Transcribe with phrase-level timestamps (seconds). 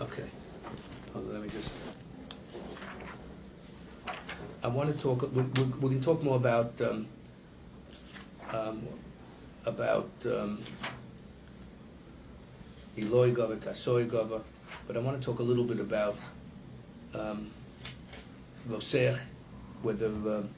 [0.00, 0.24] Okay.
[1.12, 1.72] Hold on, let me just.
[4.62, 5.22] I want to talk.
[5.34, 7.08] We, we, we can talk more about um,
[8.52, 8.86] um,
[9.64, 10.62] about um,
[12.96, 13.32] Eloi
[14.86, 16.16] but I want to talk a little bit about
[17.14, 17.50] um,
[19.82, 20.48] whether um,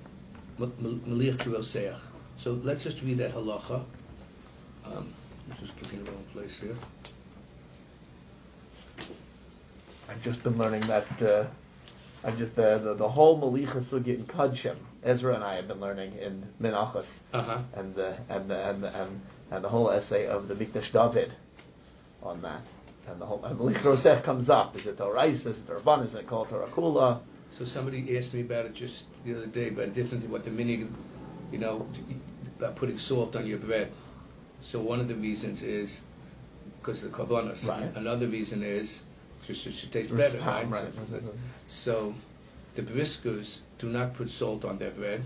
[0.58, 1.98] to Voseach.
[2.38, 3.84] So let's just read that halacha.
[4.84, 5.12] Um,
[5.60, 6.76] just looking in the wrong place here.
[10.08, 11.22] I've just been learning that.
[11.22, 11.44] Uh,
[12.24, 14.76] I've just the, the, the whole Malicha Sugya in Kadshim.
[15.04, 17.58] Ezra and I have been learning in Menachos, Uh-huh.
[17.74, 19.20] and the and the and the, and,
[19.50, 21.32] and the whole essay of the Mikdash David
[22.22, 22.62] on that.
[23.06, 24.74] And the whole and Malicha Rosech comes up.
[24.76, 25.46] Is it Torahis?
[25.46, 26.04] Is it Rabban?
[26.04, 27.20] Is it called Torah Kula?
[27.50, 30.94] So somebody asked me about it just the other day, about different what the meaning,
[31.50, 31.86] you know,
[32.58, 33.90] about putting salt on your bread.
[34.60, 36.00] So one of the reasons is
[36.80, 37.66] because of the korbanos.
[37.66, 37.90] Right.
[37.94, 39.02] Another reason is
[39.46, 40.68] just it should taste better, right?
[40.68, 41.22] right.
[41.66, 42.14] So,
[42.74, 45.22] the briskers do not put salt on their bread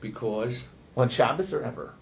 [0.00, 0.64] because
[0.96, 1.94] On Shabbos or ever?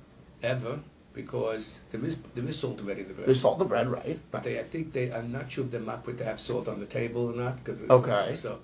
[0.43, 0.79] ever
[1.13, 3.27] because there is there is salt already in the bread.
[3.27, 4.19] There's salt in the bread, right?
[4.31, 6.81] But they, I think they, I'm not sure if they're makbid to have salt on
[6.81, 7.63] the table or not.
[7.65, 8.35] Cause Okay.
[8.37, 8.59] So,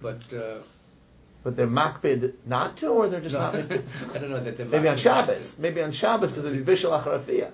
[0.00, 0.58] but uh,
[1.44, 3.54] But they're makbid not to, or they're just no, not.
[4.14, 5.58] I don't know that they're Maybe on makbid Shabbos.
[5.58, 7.52] Maybe on Shabbos because of the Vishal Acharafiyah.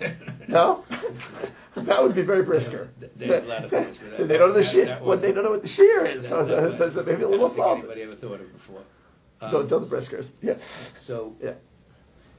[0.48, 0.84] No,
[1.74, 2.88] that would be very brisker.
[3.00, 4.28] They- they have a lot of things with that.
[4.28, 4.84] They don't know the That- shear.
[4.86, 6.22] that What they don't know what the shear is.
[6.28, 8.80] That- So, that- so, so maybe a little don't anybody ever thought of it before.
[9.40, 10.30] Um, Don't tell the briskers.
[10.40, 10.54] Yeah,
[11.00, 11.50] So yeah,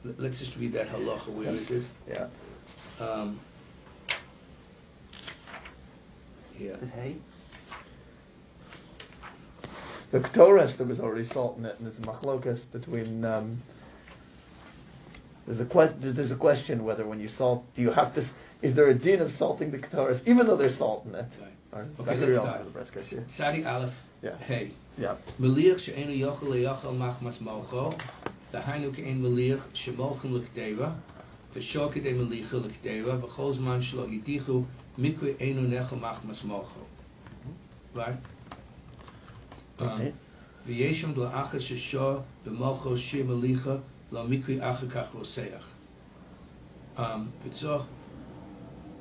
[0.06, 1.28] l- let's just read that halacha.
[1.28, 1.84] Where is it?
[2.10, 2.28] yeah.
[3.00, 3.40] Um,
[6.60, 6.76] yeah.
[6.96, 7.18] Hey.
[10.12, 13.26] The Ketores, there was already salt in it, and there's a machlokas between.
[13.26, 13.62] Um,
[15.46, 16.14] there's a question.
[16.14, 18.24] There's a question whether when you salt, do you have to?
[18.62, 21.26] Is there a din of salting the Ketores, even though there's salt in it?
[21.72, 21.86] Right.
[22.00, 22.74] Okay, let's start.
[22.74, 23.26] the?
[23.38, 23.76] Yeah.
[23.76, 24.02] Aleph.
[24.24, 24.38] Yeah.
[24.38, 24.72] Hey.
[24.98, 25.16] yeah.
[25.40, 27.96] Meliach she'enu yochel leyochel machmas mocho.
[28.54, 30.96] Dahainu ke'en meliach shemolchem l'kdeva.
[31.54, 33.20] V'shor k'dei melicha l'kdeva.
[33.20, 34.66] V'chol zman shlo yidichu
[34.98, 36.86] mikwe enu nechel machmas mocho.
[37.94, 38.16] Right?
[39.79, 40.13] Um, Okay.
[40.67, 43.81] V'yeshem la'achar sheshor b'mocho shir melicha
[44.11, 45.65] lo mikwe achar kach roseach.
[46.97, 47.85] Um, V'tzoch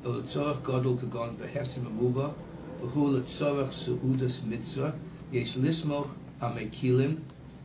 [0.06, 2.28] לצורך גודל כגון בהפסם המובא,
[2.80, 4.90] והוא לצורך סעודת מצווה,
[5.32, 7.16] יש לסמוך המקילים,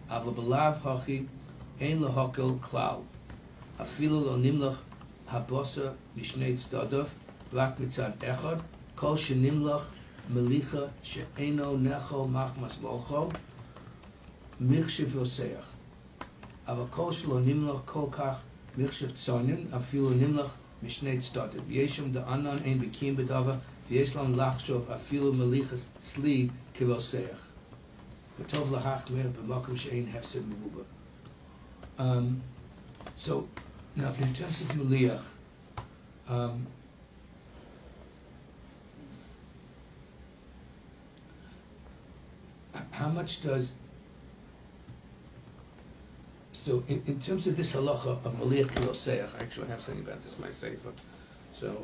[0.09, 1.23] אבל בלאו הכי
[1.81, 2.97] אין להוקל כלל.
[3.83, 4.83] אפילו לא נמלך
[5.29, 7.07] הבוסר משני צדדיו,
[7.53, 8.57] רק מצד אחד,
[8.95, 9.93] כל שנמלך
[10.35, 13.29] מליחה שאינו נחל מחמס מוחו,
[14.61, 15.67] מחשב יוסח.
[16.67, 18.41] אבל כל שלא נמלך כל כך
[18.79, 21.61] מחשב צונן, אפילו נמלך משני צדדים.
[21.69, 23.55] ויש שם דענן אין בקיים בדבר,
[23.89, 27.47] ויש להם לחשוב אפילו מליחס צלי כרוסח.
[28.41, 30.83] וטוב להחמיר במקום שאין הפסד מבובה.
[31.99, 32.43] Um,
[33.17, 33.49] so,
[33.97, 35.25] now in terms of meliach,
[36.29, 36.67] um,
[42.92, 43.68] how much does
[46.54, 50.24] so in, in terms of this halacha of maliach kiloseach, I actually have something about
[50.24, 50.92] this my sefer.
[51.60, 51.76] So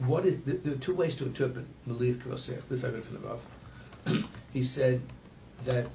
[0.00, 2.66] what is there are two ways to interpret maliach kiloseach.
[2.68, 4.26] This I read from the Rav.
[4.52, 5.00] he said
[5.64, 5.86] that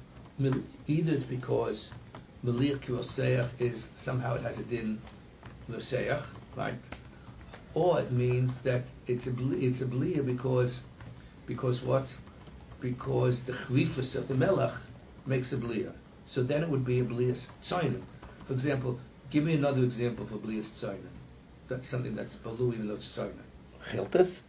[0.86, 1.90] either it's because
[2.44, 5.00] maliach kiloseach is somehow it has a din
[5.68, 6.22] loseach,
[6.56, 6.80] right?
[7.74, 10.80] Or it means that it's a it's a because
[11.46, 12.08] because what?
[12.80, 14.72] Because the chrifus of the melech
[15.26, 15.92] makes a bliya.
[16.26, 18.00] So then it would be a blias tzayin.
[18.46, 18.98] For example,
[19.30, 21.06] give me another example for blias tzayin.
[21.68, 23.32] That's something that's balu even though it's tzayin.
[23.90, 24.40] Chiltas?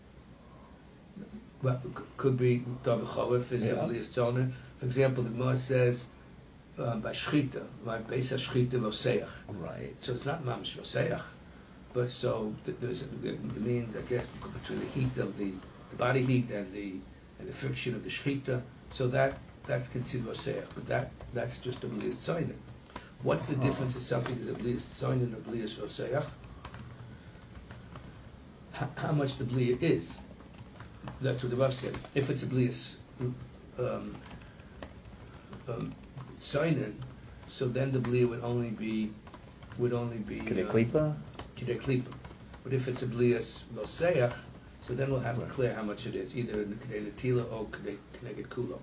[1.61, 1.79] Well,
[2.17, 3.71] could be davar chavif is Yeah.
[3.71, 4.51] a blias tzayin.
[4.79, 6.07] For example, the Gemara says
[6.77, 8.05] um, by shchita, right?
[8.07, 9.29] Beis shchita roseach.
[9.47, 9.93] Right.
[9.99, 11.21] So it's not mamish roseach,
[11.93, 15.51] but so th- there's it means I guess between the heat of the,
[15.91, 16.93] the body heat and the
[17.41, 18.61] and the friction of the shchita.
[18.93, 22.53] So that that's considered roseach, but that that's just a blias tzayin.
[23.23, 23.63] What's the Uh-huh.
[23.63, 26.25] difference if something is a blias tzayin and a blias roseach?
[28.79, 30.17] H- how much the bliya is?
[31.21, 31.97] That's what the Rav said.
[32.15, 32.95] If it's a blias
[33.79, 34.15] um,
[35.67, 35.95] um,
[36.39, 36.93] tzayin,
[37.49, 39.13] so then the bliya would only be
[39.77, 40.39] would only be
[40.95, 41.13] uh?
[42.63, 44.33] But if it's a blias roseach,
[44.87, 47.65] so then we'll have it clear how much it is, either in the Tila or
[47.65, 48.79] Kneged Kulo.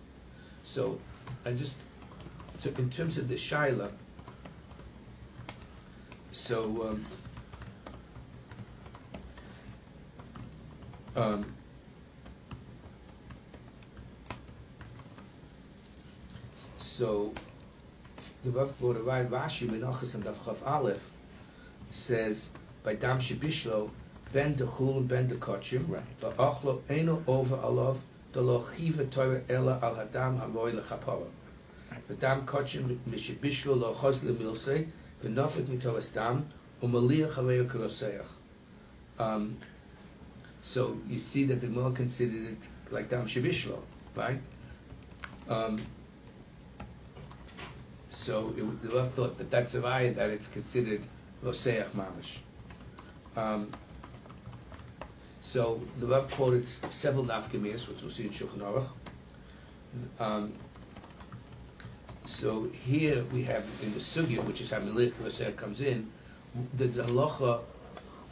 [0.62, 0.98] So
[1.44, 1.74] I just,
[2.60, 3.90] so in terms of the Shaila,
[6.30, 7.06] so um,
[11.16, 11.54] um,
[16.78, 17.32] so
[18.44, 21.10] the Rav Brodavai Rashi Menachas and Daf Aleph
[21.90, 22.48] says
[22.84, 23.90] by Dam Shibishlo
[24.32, 26.20] ben de Chul ben de Kochim Right.
[26.20, 27.96] va'achlo eno over alav
[28.34, 31.26] lo chiva Torah ela al hadam hamoy lechapara
[32.08, 34.86] v'dam Kochim mishibishlo lo chos lemilse
[35.22, 36.46] v'nofet mitoras dam
[36.82, 37.34] umaliach
[37.68, 38.26] kuroseach
[39.18, 39.56] um,
[40.62, 43.80] so you see that the Gemara considered it like Dam Shibishlo,
[44.14, 44.40] right?
[45.48, 45.78] Um,
[48.10, 51.02] so it, the Rav thought that that's a raya that it's considered
[51.44, 52.38] Roseach Mamish.
[53.36, 53.70] Um,
[55.48, 58.86] so the Rav quoted several nafkamias, which we'll see in Shulchan Aruch.
[60.20, 60.52] Um,
[62.26, 66.10] so here we have in the sugya, which is how Melich Roseach comes in,
[66.74, 67.60] there's a halacha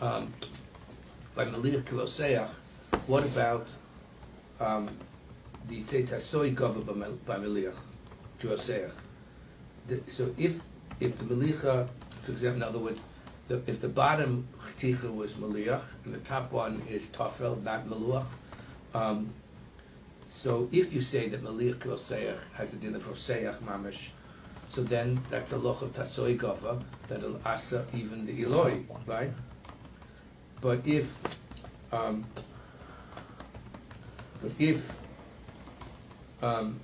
[0.03, 0.33] um,
[1.35, 2.51] by Melich Roseach.
[3.07, 3.67] What about
[4.61, 4.91] um,
[5.69, 7.75] the Tasoi Gova by Melich
[8.43, 8.93] Roseach?
[10.09, 10.61] so if
[11.01, 11.89] if the melicha,
[12.23, 13.01] for example, in other words,
[13.49, 18.27] the, if the bottom chticha was meliach and the top one is tafel, not meluach,
[18.95, 19.33] um,
[20.33, 24.09] so if you say that meliach roseach has a din of roseach mamish,
[24.69, 29.31] so then that's a loch of tatsoi gava that'll asa even the eloi, right?
[30.61, 31.17] But if
[31.93, 32.25] um,
[34.43, 34.93] but if
[36.43, 36.81] um,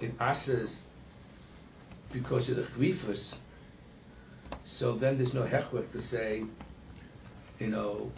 [0.00, 0.76] it asers
[2.12, 3.34] because of the chrifus,
[4.80, 6.42] so then there's no hechwech to say,
[7.58, 8.10] you know,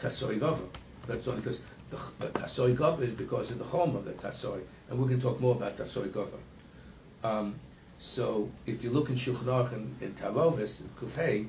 [0.00, 0.66] tasoi gova.
[1.06, 1.60] That's only because
[1.90, 1.96] the,
[2.40, 4.60] tasoi gova is because of the home of the tasoi,
[4.90, 6.40] and we can talk more about tasoi gova.
[7.22, 7.54] Um,
[8.00, 11.46] so if you look in Shulchan in, in Tarovis, Kufay,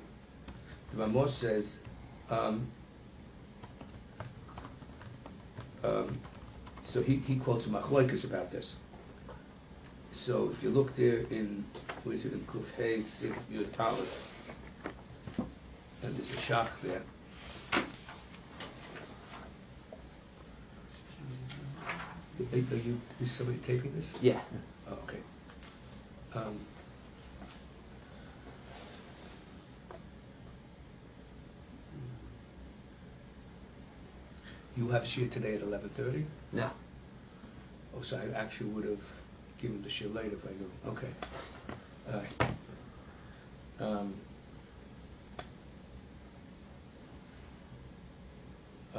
[0.91, 1.73] the Ramos says,
[2.29, 2.67] um,
[5.83, 6.15] um,
[6.85, 8.75] so he, he quotes machloikas about this.
[10.13, 11.65] So if you look there in,
[12.03, 13.71] what is it, in Kuf Hey Sif Yud
[16.03, 17.01] and there's a shach there.
[22.39, 24.07] Are, are you, is somebody taping this?
[24.21, 24.39] Yeah.
[24.89, 25.17] Oh, okay.
[26.33, 26.57] Um,
[34.77, 36.25] you have shir today at eleven thirty?
[36.53, 36.69] No.
[37.97, 39.03] Oh, so I actually would have
[39.57, 40.71] given the shir later if I knew.
[40.93, 41.09] Okay.
[42.07, 42.51] All right.
[43.81, 44.13] Um,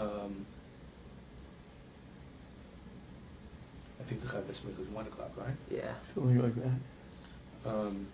[0.01, 0.47] um,
[4.01, 5.55] I think the Chavis Mikvah is one o'clock, right?
[5.71, 5.93] Yeah.
[6.15, 7.71] Something like that.
[7.71, 8.07] Um,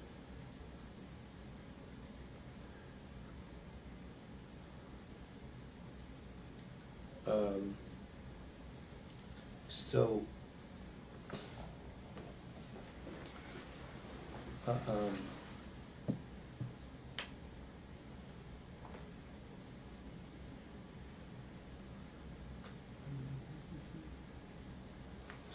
[7.27, 7.77] um,
[9.69, 10.23] so,
[14.67, 15.17] uh, um,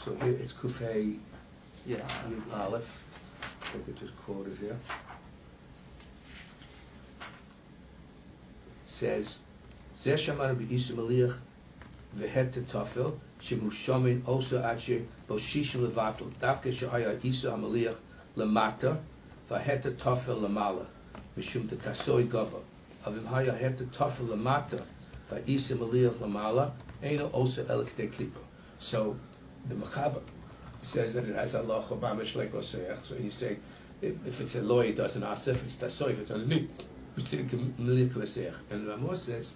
[0.04, 1.18] so here it's Kufay
[1.88, 2.06] Yeah.
[2.54, 3.08] Aleph.
[3.64, 4.78] I could just quote it here.
[8.88, 9.38] Says,
[10.04, 11.36] "Zeh shamar be'isu maliach
[12.16, 17.98] v'het tefil shemu shomin osa adshe boshish levatel davke she'aya isu hamaliach
[18.36, 19.00] lemata
[19.50, 20.86] v'het tefil lemala
[21.36, 22.62] mishum tasoi gava
[23.04, 24.86] avim haya het tefil lemata
[25.32, 28.40] v'isa maliach lemala eino osa elik klipa."
[28.78, 29.18] So
[29.68, 30.22] the Mechaber
[30.82, 33.06] says that it has Allah mamish like Oseach.
[33.06, 33.58] So you say,
[34.02, 35.48] if, if it's a loy, it doesn't ask.
[35.48, 36.70] If it's tasoy, if it's a limit,
[37.16, 38.62] we think milik Oseach.
[38.72, 39.52] And Ramos says,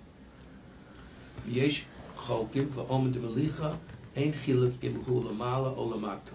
[1.48, 1.84] v'yesh
[2.16, 3.78] cholkim v'omen de melicha
[4.16, 6.34] ein chiluk im hu lamala o lamato.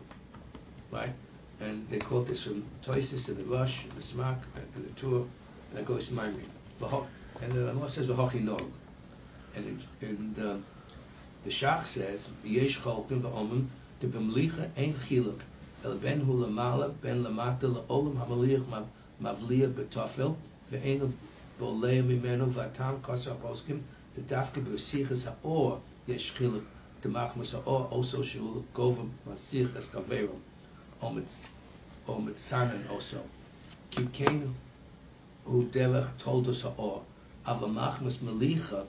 [0.91, 1.13] Right?
[1.61, 5.25] And they quote this from Toisis to the Rosh, the Smak, and the Tur,
[5.71, 6.09] and it goes.
[6.09, 7.07] V'ho-
[7.43, 8.63] And the Ramos says, v'hochi nog.
[9.55, 9.67] And,
[10.01, 10.65] it, and um,
[11.45, 13.67] the Shach says, v'yesh cholkim v'omen
[14.00, 15.42] de bemlicha ein chiluk
[15.84, 18.88] el ben hu lamala ben lamata laolam hamaliach ma-
[19.22, 20.36] mavliya betofel
[20.72, 21.08] ve'enu
[21.60, 23.80] bolei mimenu vatam kosa poskim
[24.16, 26.64] de dafke besichas haor yesh chiluk
[27.02, 30.42] de machmas haor also shul govim masichas kaverum
[31.02, 31.40] om et
[32.08, 33.20] om et sanen also
[33.92, 34.40] ki kein
[35.46, 37.02] hu derech toldos haor
[37.46, 38.86] aber machmas melicha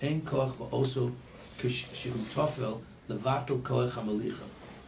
[0.00, 1.10] ein koch also
[1.58, 2.74] כשהוא תופל
[3.08, 4.44] לבטל כוח המליחה.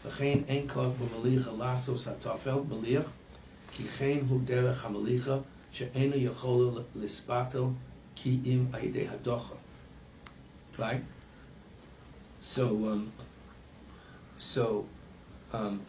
[0.06, 3.10] וכן אין כוח במליחה לעשוס התופל מליח,
[3.72, 5.36] כי כן הוא דרך המליחה
[5.72, 7.64] שאינו יכול לסבטל
[8.14, 9.54] כי אם על ידי הדוחה.
[10.78, 11.02] right?
[12.40, 13.12] So, um,
[14.38, 14.86] so,
[15.52, 15.84] um,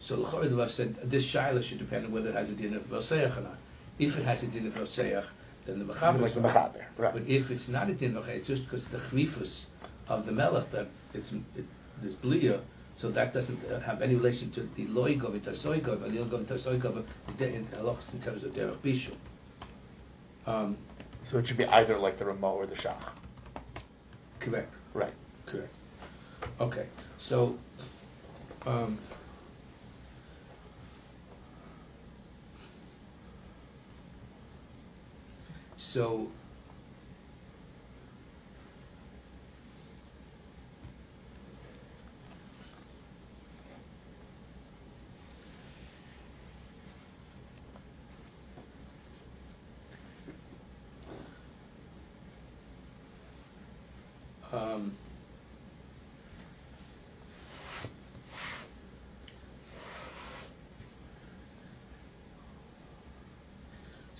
[0.00, 2.82] so the Rav said this shaila should depend on whether it has a din of
[2.84, 3.58] Voseach or not.
[3.98, 5.24] If it has a din of Voseach,
[5.65, 6.41] then the Mechaber like the.
[6.41, 7.13] Mechaber, right.
[7.13, 9.63] But if it's not a din it's just because the chvifus
[10.07, 11.65] of the melech that it's it,
[12.01, 12.59] there's blia,
[12.95, 16.39] so that doesn't uh, have any relation to the loigov and tasoigov, and the loigov
[16.39, 19.15] and tasoigov is de- in halachas in terms of derech bishul.
[20.47, 20.77] Um,
[21.29, 22.95] So it should be either like the Ramah or the Shach.
[24.39, 25.13] correct, Right.
[25.45, 25.73] correct.
[26.59, 26.85] Okay,
[27.19, 27.55] so.
[28.65, 28.97] Um,
[35.93, 36.25] so
[54.53, 54.95] um,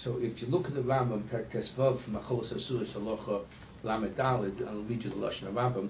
[0.04, 3.44] So if you look at the Rambam, Perek Tesvav, from Acholos Asur Shalocha
[3.84, 5.90] Lamed Dalid, I'll read you the Lashon of Rambam.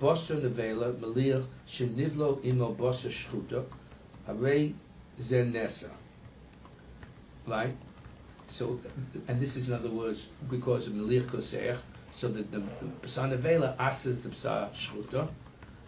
[0.00, 3.64] Bosser Nevela, Melir, Shenivlo Imo Bosser Shchuta,
[4.28, 4.74] Arei
[5.20, 5.90] Zen Nesa.
[7.48, 7.76] Right?
[8.48, 8.78] So,
[9.26, 11.78] and this is in other words, because of Melir Koseach,
[12.14, 12.62] so that the
[13.02, 15.26] B'sar Nevela asks the B'sar Shchuta,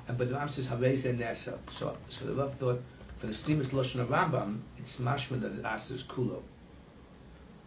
[0.08, 1.56] and but the Rambam says Harei Zen Nesa.
[1.70, 2.82] So, so the Rav thought,
[3.18, 6.42] for the Stimus Lashon of Rambam, it's mashma that it asks Kulo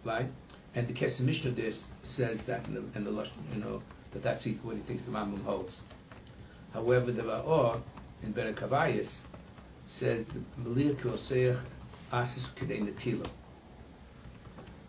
[0.03, 0.27] right?
[0.75, 3.81] And the Kesef Mishnah there says that in the, in the Lush- you know
[4.11, 5.79] that that's what he thinks the Rambam holds.
[6.73, 7.81] However, the Ra'or
[8.23, 9.17] in Berek Havayis
[9.87, 11.59] says the Melir Koseach
[12.11, 13.27] Asis Kedei Netila.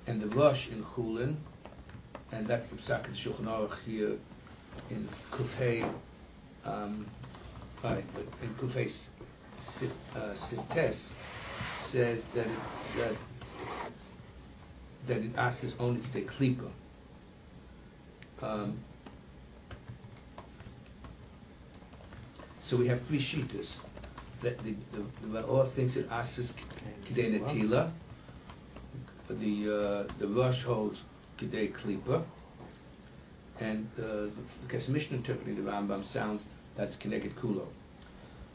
[0.06, 1.36] And the Rosh in Chulin,
[2.32, 4.18] and that's the Psak the Shulchan Aruch here
[4.90, 5.88] in Kufhei,
[6.64, 7.06] um,
[7.82, 8.04] right,
[8.42, 8.90] in Kufhei
[9.60, 12.58] Sit- uh, says that it,
[12.98, 13.12] that
[15.06, 16.70] that it asks only the klipa.
[18.42, 18.78] Um,
[22.62, 23.68] so we have three shitas.
[24.42, 26.52] That the the, the Ra'or thinks it asks
[27.06, 27.90] kidei netila.
[29.30, 31.00] The uh, the Rosh holds
[31.38, 32.22] kidei klipa,
[33.60, 34.28] and uh,
[34.68, 36.44] the, the interpreting the Rambam sounds
[36.76, 37.66] that's connected kulo.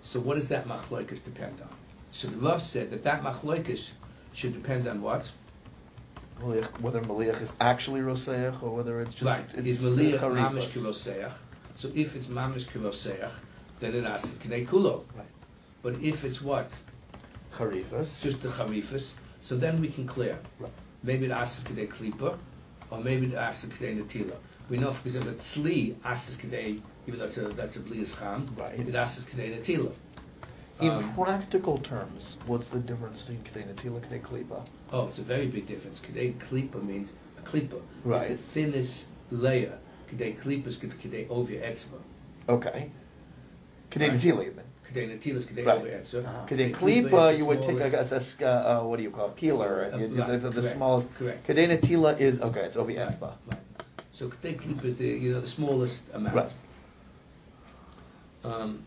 [0.03, 1.69] So what does that machloikas depend on?
[2.11, 3.91] So the Rav said that that machloikas
[4.33, 5.29] should depend on what?
[6.41, 9.45] Whether Maliach is actually Roseach or whether it's just right.
[9.55, 11.33] it's Is Maliach mamish kiroseach?
[11.75, 13.29] So if it's mamish kiroseach,
[13.79, 15.03] then it asks k'nei kulo.
[15.15, 15.25] Right.
[15.81, 16.71] But if it's what?
[17.57, 18.21] Charifas.
[18.21, 20.39] Just the charifas, so then we can clear.
[20.59, 20.71] Right.
[21.03, 22.37] Maybe it asks k'nei klipa,
[22.89, 24.35] or maybe it asks k'nei netila.
[24.69, 28.17] We know because if it's tzli asks k'nei, even though that's a, that's a blias
[28.17, 28.79] cham, Right.
[28.79, 29.91] it asks k'nei netila.
[30.81, 34.65] In Um, practical terms, what's the difference between Kedei Natila and Kedei Klipa?
[34.93, 35.99] Oh, it's a very big difference.
[35.99, 37.81] K'dei klipa means a klipa.
[38.05, 38.31] Right.
[38.31, 39.77] It's the thinnest layer.
[40.09, 41.99] K'dei klipa is k'dei ovia etzva.
[42.47, 42.89] Okay.
[43.91, 44.13] Kedei Right.
[44.13, 44.63] Natila even.
[44.89, 45.81] K'dei netila is k'dei Right.
[45.81, 46.47] ovia etzva.
[46.47, 49.27] Kedei K'dei Klipa, you would take smallest- a, a, sc- uh, what do you call
[49.27, 51.13] it, peeler, and Uh, you, right, the, the, the correct, smallest.
[51.15, 51.45] correct.
[51.47, 52.61] Kedei Natila is okay.
[52.61, 53.33] It's Ovi Right, Etzba.
[53.51, 53.59] right.
[54.13, 56.35] So k'dei klipa is the you know the smallest amount.
[56.37, 56.51] Right.
[58.45, 58.83] Um,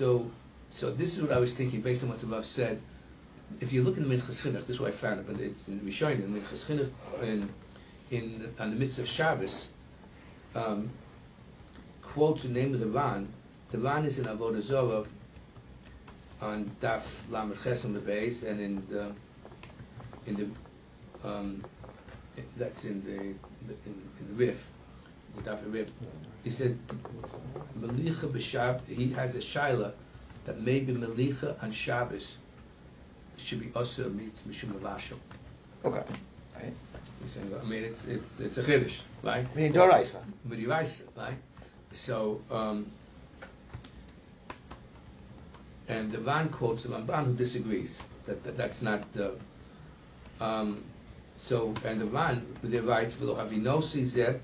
[0.00, 0.30] so,
[0.72, 2.80] so this is what I was thinking based on what the Rav said.
[3.60, 5.68] If you look in the Minchas Chinuch, this is where I found it, but it's
[5.68, 6.90] in Rishonim, in Minchas Chinuch,
[7.22, 7.50] in,
[8.10, 9.68] in on the midst of Shabbos,
[10.54, 10.88] um,
[12.00, 13.28] quotes the name of the Ran.
[13.72, 15.04] The Ran is in Avodah Zorah
[16.40, 17.56] on Daf Lamed
[17.94, 19.12] the base, and in the
[20.26, 20.34] in
[21.22, 21.62] the um,
[22.56, 23.36] that's in the, in,
[23.86, 24.66] in the Rif.
[26.44, 26.74] He says
[27.78, 28.86] Melicha b'Shab.
[28.86, 29.92] He has a shaila
[30.46, 32.36] that maybe Melicha on Shabbos
[33.36, 35.18] should be also mishum mavashel.
[35.84, 36.02] Okay.
[36.54, 36.72] Right.
[37.20, 39.54] He's saying, I mean, it's it's it's a chiddush, right?
[39.56, 40.20] Mean, Doraisa.
[41.16, 41.36] Right?
[41.92, 42.90] So, um,
[45.88, 47.96] and the Ran quotes the Ramban who disagrees
[48.26, 49.02] that, that that's not.
[49.18, 50.82] Uh, um,
[51.38, 54.38] so, and the Ran they write v'lo havinosi zeh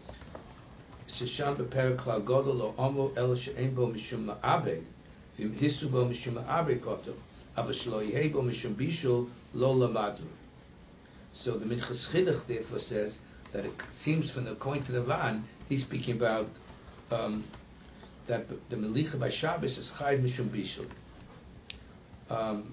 [1.96, 4.84] klar godol lo omo el she'en bo mishum ma'abed
[5.38, 7.14] v'im hisu bo mishum ma'abed koto
[7.56, 10.26] aber shlo yehei bo mishum bishul lo lamadu.
[11.34, 13.18] So the Minchas Chinuch therefore says
[13.52, 16.48] that it seems from the according to the Ran, he's speaking about
[17.10, 17.44] um,
[18.26, 20.86] that the Melicha by Shabbos is Chayv Mishum Bishul.
[22.30, 22.72] Um,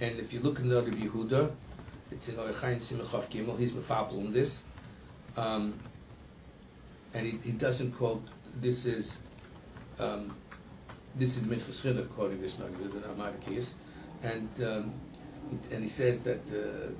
[0.00, 1.50] and if you look in the other Yehuda,
[2.10, 3.58] it's in Orechaim Simachov Gimel.
[3.58, 4.60] He's mefabel on this,
[5.36, 5.74] um,
[7.16, 8.22] and he, he doesn't quote.
[8.60, 9.18] This is
[9.98, 10.36] um,
[11.14, 13.68] this is Chinuch quoting this Nagid, the Amadikis,
[14.22, 14.92] and um,
[15.70, 16.90] and he says that uh,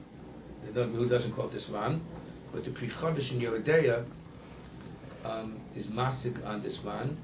[0.72, 2.00] the who doesn't quote this one,
[2.52, 4.04] but the Pri Chodesh in Yehudeya
[5.24, 7.16] um, is masik on this one.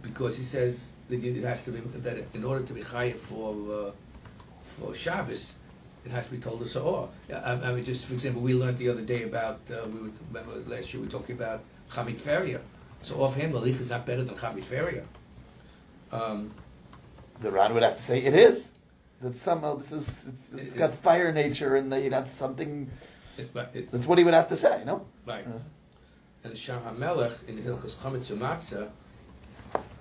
[0.00, 3.52] Because he says that it has to be that in order to be chayiv for
[3.70, 3.90] uh,
[4.62, 5.54] for Shabbos,
[6.08, 7.08] it has to be told us or.
[7.30, 10.10] I, I mean, just for example, we learned the other day about uh, we were,
[10.32, 11.60] remember last year we were talking about
[11.92, 12.60] chamit feria.
[13.02, 15.04] So offhand, malich is not better than chamit feria.
[16.10, 16.50] Um,
[17.40, 18.68] the Ran would have to say it is.
[19.20, 22.90] That somehow this is it's, it's got fire nature and that that's something.
[23.36, 25.06] It, that's what he would have to say, no?
[25.26, 25.46] Right.
[25.46, 25.58] Uh,
[26.44, 28.88] and Shar HaMelech in the Hilchas Chametz Matzah,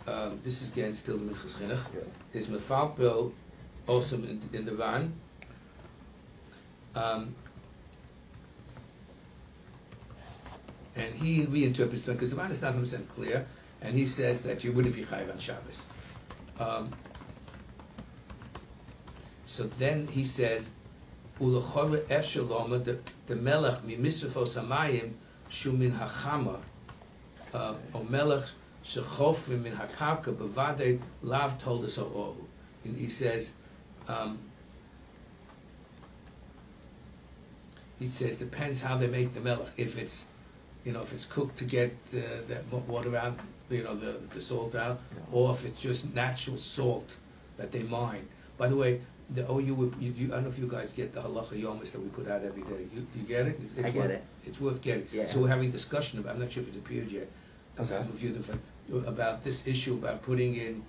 [0.08, 2.40] um, this is again still the Minchas Chinuch, yeah.
[2.40, 3.32] is Mefalpel
[3.88, 5.14] also in, in the Ran.
[6.98, 7.36] Um,
[10.96, 13.46] and he reinterprets it because the Ran is not 100% clear,
[13.82, 15.80] and he says that you wouldn't be chayiv on Shabbos.
[16.60, 16.90] Um,
[19.46, 20.68] so then he says,
[21.40, 25.14] "Ulachore efshaloma the the melech mimisrafos hamayim
[25.52, 26.60] shumin hachama
[27.54, 28.46] uh, o melech
[28.84, 32.38] shechofrim min hakarka bevade lav told us all."
[32.84, 33.52] He says.
[34.08, 34.40] Um,
[38.00, 39.70] he says depends how they make the melech.
[39.78, 40.26] If it's
[40.86, 43.40] you know if it's cooked to get the, the water out,
[43.70, 45.24] you know the, the salt out, yeah.
[45.32, 47.16] or if it's just natural salt
[47.58, 48.28] that they mine.
[48.58, 49.02] By the way,
[49.32, 52.02] the oh you, you, I don't know if you guys get the halacha yomis that
[52.02, 52.88] we put out every day.
[52.94, 53.60] You, you get it?
[53.62, 54.24] It's, it's I get worth, it.
[54.46, 55.08] It's worth getting.
[55.12, 55.32] Yeah.
[55.32, 56.36] So we're having discussion about.
[56.36, 57.28] I'm not sure if it appeared yet.
[57.80, 57.96] Okay.
[57.96, 58.44] I reviewed
[59.06, 60.84] about this issue about putting in.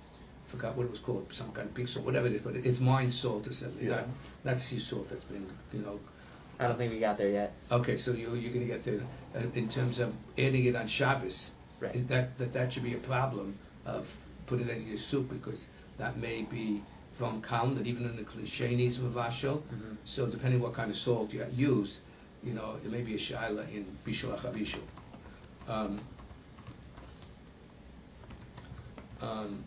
[0.47, 2.79] Forgot what it was called, some kind of pink salt, whatever it is, but it's
[2.79, 3.97] mine salt essentially, yeah.
[3.97, 4.07] not,
[4.43, 5.99] not sea salt that's been, you know.
[6.59, 7.53] I don't think we got there yet.
[7.71, 9.01] Okay, so you, you're going to get there.
[9.33, 12.07] Uh, in terms of adding it on Shabbos, right.
[12.09, 14.13] that, that that should be a problem of
[14.45, 15.63] putting it in your soup because
[15.97, 16.81] that may be
[17.13, 19.57] from Kalm that even in the cliche needs of vashel.
[19.57, 19.95] Mm-hmm.
[20.03, 21.99] So depending what kind of salt you use,
[22.43, 24.79] you know, it may be a shaila in bishul achabishul.
[25.67, 25.99] Um,
[29.21, 29.63] um,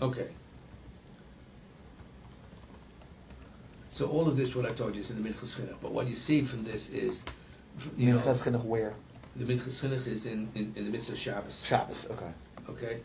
[0.00, 0.28] okay.
[3.94, 5.76] So all of this, what I told you, is in the Minchas Chinuch.
[5.80, 7.22] But what you see from this is,
[7.96, 8.92] you Minchas Chinuch where?
[9.36, 11.62] The Minchas Chinuch is in, in, in the midst of Shabbos.
[11.64, 12.32] Shabbos, okay.
[12.68, 13.00] Okay.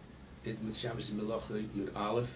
[0.45, 2.36] It, Shabbos is Melacha Yud Aleph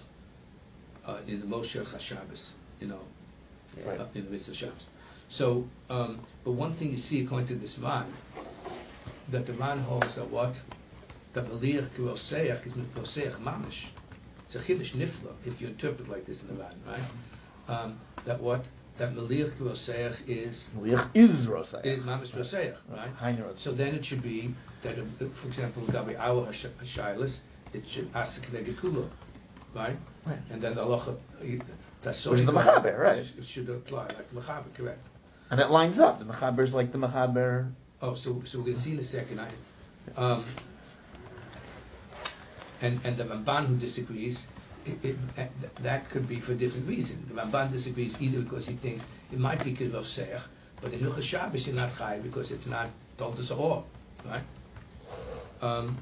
[1.08, 3.00] uh, in the Moshe HaShabbos, you know,
[3.84, 4.00] right.
[4.00, 4.88] uh, in the midst of Shabbos.
[5.30, 8.06] So, um, but one thing you see according to this Ran,
[9.30, 10.62] that the man holds that what?
[11.34, 13.86] That Meliach Kiroseach is Mifoseach Mamish.
[14.46, 17.04] It's a Chiddush Nifla, if you interpret like this in the Ran, right?
[17.68, 18.66] Um, that what?
[18.98, 20.70] That Meliach Kiroseach is...
[20.78, 21.86] Meliach is Roseach.
[21.86, 23.10] Is Mamish Roseach, right?
[23.22, 23.60] right?
[23.60, 27.38] So then it should be that, uh, for example, Gabi our Hashailas,
[27.74, 29.10] it should ask the Kula
[29.74, 29.98] right?
[30.26, 30.38] Right.
[30.52, 31.18] And then the
[32.02, 33.20] that's Which is the mechaber, right?
[33.20, 35.08] It should apply like the mechaber, correct?
[35.50, 36.20] And it lines up.
[36.20, 37.72] The mechaber is like the mechaber.
[38.02, 39.40] Oh, so so we're going to see in a second.
[39.40, 39.48] I,
[40.18, 40.44] um,
[42.82, 44.46] and and the Ramban who disagrees,
[44.86, 45.06] it,
[45.38, 47.26] it, that could be for different reason.
[47.28, 50.42] The Ramban disagrees either because he thinks it might be Seach,
[50.82, 53.52] but in Hilchas Shabbos you're not Chai because it's not told us
[54.26, 54.44] right?
[55.62, 55.98] Um,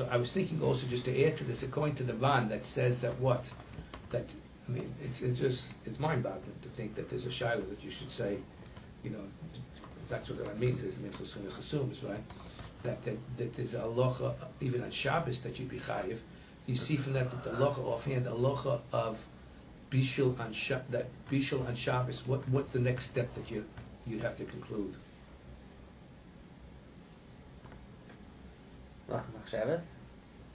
[0.00, 2.64] So I was thinking also just to add to this, according to the Ran that
[2.64, 3.52] says that what,
[4.12, 4.32] that
[4.66, 7.90] I mean, it's, it's just it's mind-boggling to think that there's a shiloh that you
[7.90, 8.38] should say,
[9.04, 9.22] you know,
[10.10, 10.82] that's what that means.
[10.82, 12.22] Is the assumes right
[12.82, 16.18] that, that that there's a locha even on Shabbos that you'd be chayiv.
[16.66, 19.24] You see from that that the locha offhand, a locha of
[19.90, 22.26] bishul on Shabbos, that bishul on Shabbos.
[22.26, 23.64] What what's the next step that you
[24.06, 24.94] you'd have to conclude?
[29.50, 29.80] Shabbos?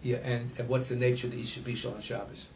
[0.02, 2.48] Yeah, and, and what's the nature of the Isha Bishal on Shabbos?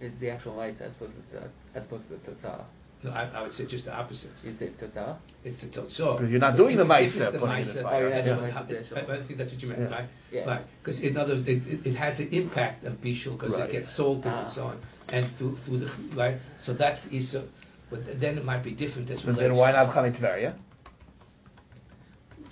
[0.00, 2.64] It's the actual lice as opposed to the, as opposed to the Totzah.
[3.02, 4.30] No, I, I would say just the opposite.
[4.44, 5.16] You say it's Totzah?
[5.42, 6.28] It's the Totzah.
[6.28, 7.32] You're not doing the Maisa.
[7.32, 7.82] The Maisa.
[7.90, 9.96] Oh, yeah, that's I, I think that's what you meant, yeah.
[9.96, 10.08] right?
[10.30, 10.44] Yeah.
[10.44, 10.62] Right.
[10.82, 13.70] Because in other words, it, it, it, has the impact of Bishul because right.
[13.70, 14.42] it gets salted ah.
[14.42, 16.36] and so on, and through through the right.
[16.60, 17.44] So that's the Isa.
[17.88, 19.34] But then it might be different as well.
[19.34, 20.54] Then why not Chamit Tveria?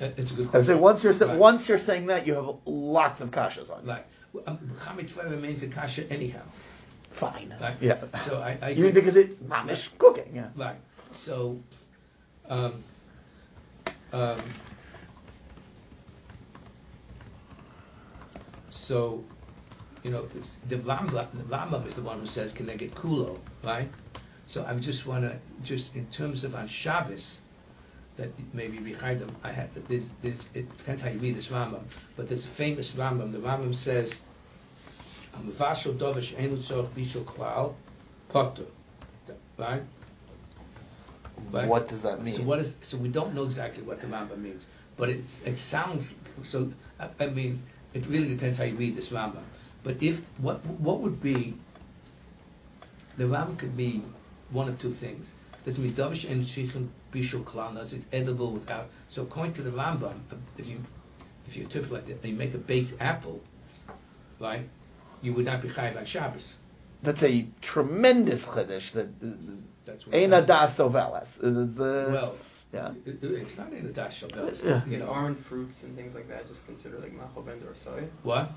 [0.00, 0.72] It's a good question.
[0.72, 1.38] I say once you're right.
[1.38, 3.84] once you're saying that, you have lots of kashas on.
[3.84, 4.06] Right.
[4.46, 4.58] Um,
[5.28, 6.42] remains a kasha anyhow.
[7.18, 7.54] Fine.
[7.60, 7.76] Right.
[7.80, 7.98] Yeah.
[8.24, 8.58] So I.
[8.62, 10.32] I you mean because it's mamish cooking?
[10.34, 10.48] Yeah.
[10.56, 10.76] Right.
[11.12, 11.58] So.
[12.48, 12.82] Um,
[14.12, 14.40] um,
[18.88, 19.22] So,
[20.02, 20.26] you know,
[20.68, 23.90] the Rambam, the Rambam is the one who says can they get kulo, right?
[24.46, 27.36] So I just want to just in terms of on Shabbos,
[28.16, 31.82] that maybe behind them I had there's, there's, it depends how you read this Rambam,
[32.16, 33.30] but there's a famous Rambam.
[33.30, 34.18] The Rambam says,
[35.38, 37.74] "Amavashal dovish enu tzorch bishul klal
[38.28, 38.66] potter,"
[39.56, 39.82] right?
[41.52, 41.68] Right?
[41.68, 42.34] What does that mean?
[42.34, 42.74] So what is?
[42.82, 46.12] So we don't know exactly what the Rambam means, but it's it sounds
[46.44, 46.72] so.
[46.98, 47.62] I, I mean,
[47.94, 49.44] it really depends how you read this Rambam.
[49.84, 51.54] But if what what would be
[53.18, 54.02] the Rambam could be
[54.50, 55.32] one of two things.
[55.64, 57.76] Doesn't mean davish and shichin bishul klal.
[57.92, 58.88] It's edible without.
[59.08, 60.20] So according to the Rambam,
[60.56, 60.82] if you
[61.46, 63.40] if you interpret like that, you make a baked apple,
[64.38, 64.68] right?
[65.22, 66.52] You would not be chayiv on Shabbos.
[67.02, 68.92] That's a tremendous chiddush.
[68.92, 69.08] That
[69.86, 71.38] That's what Ein adas sovelas.
[71.40, 72.36] The Well,
[72.72, 72.92] yeah.
[73.06, 74.60] it, it's not in the dash Shabbos.
[74.64, 74.84] Yeah.
[74.86, 78.08] You know Aren't fruits and things like that just considered like machal ben dorsai?
[78.22, 78.50] what?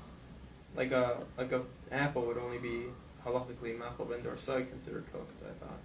[0.76, 2.84] Like a like a apple would only be
[3.24, 5.42] halachically machal ben dorsai considered cooked.
[5.44, 5.78] I thought.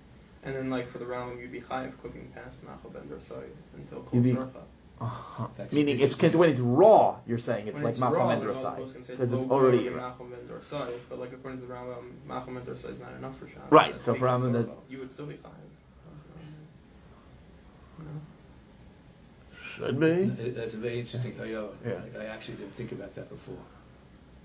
[0.43, 3.43] And then like for the Rambam, you'd be chayiv cooking past machal ben dorsai
[3.75, 4.63] until kol You'd be- zarcha.
[4.99, 5.47] Uh-huh.
[5.71, 8.39] Meaning it's because when it's raw, you're saying it's When like it's machal raw, ben
[8.47, 10.09] like, all the dorsai books can say because it's low already calorie raw.
[10.09, 13.71] machal but like according to the Rambam, machal ben is not enough for Shabbos.
[13.71, 15.51] Right, That's so big for Rambam that- you would still be fine.
[19.51, 20.49] You should be.
[20.51, 21.69] That's a very interesting chayot.
[21.85, 22.19] Yeah.
[22.19, 23.57] I actually didn't think about that before.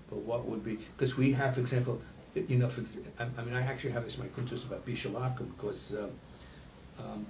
[0.09, 1.99] But what would be because we have, for example,
[2.35, 2.81] you know, for,
[3.19, 6.11] I, I mean, I actually have this my kuntus about bishalakum because um,
[6.99, 7.25] um,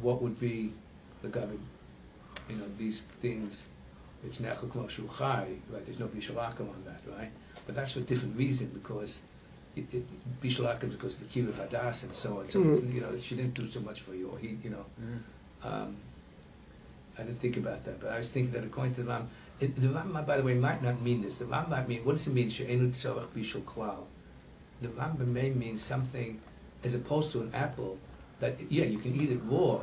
[0.00, 0.72] what would be
[1.22, 1.58] the gabi,
[2.48, 3.64] you know, these things.
[4.24, 5.84] It's nechuk moshu chai, right?
[5.86, 7.30] There's no bishalakum on that, right?
[7.66, 9.20] But that's for a different reason because
[9.76, 12.48] it, it, bishalakum is because of the kiv of hadas and so on.
[12.48, 14.84] So it's, you know, she didn't do so much for you, or he, you know.
[15.62, 15.96] Um,
[17.18, 19.28] I didn't think about that, but I was thinking that according to the Ram,
[19.60, 21.36] it, the Rambam, by the way, might not mean this.
[21.36, 22.50] The Rambam might mean, what does it mean?
[22.50, 24.04] She'enu tzorach bishul klal.
[24.82, 26.40] The Rambam may mean something
[26.84, 27.98] as opposed to an apple
[28.40, 29.80] that, yeah, you can eat it raw,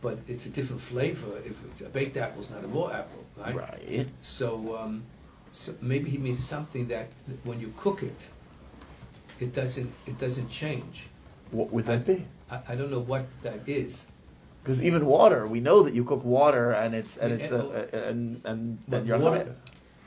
[0.00, 3.24] but it's a different flavor if it's a baked apple is not a raw apple,
[3.36, 3.54] right?
[3.54, 4.08] Right.
[4.22, 5.04] So, um,
[5.52, 7.08] so maybe he means something that
[7.44, 8.28] when you cook it,
[9.40, 11.10] it doesn't it doesn't change.
[11.50, 12.26] What would that be?
[12.50, 14.06] I, I don't know what that is.
[14.62, 17.86] Because even water, we know that you cook water and it's and it's yeah, uh,
[17.92, 19.56] uh, and and and you're water,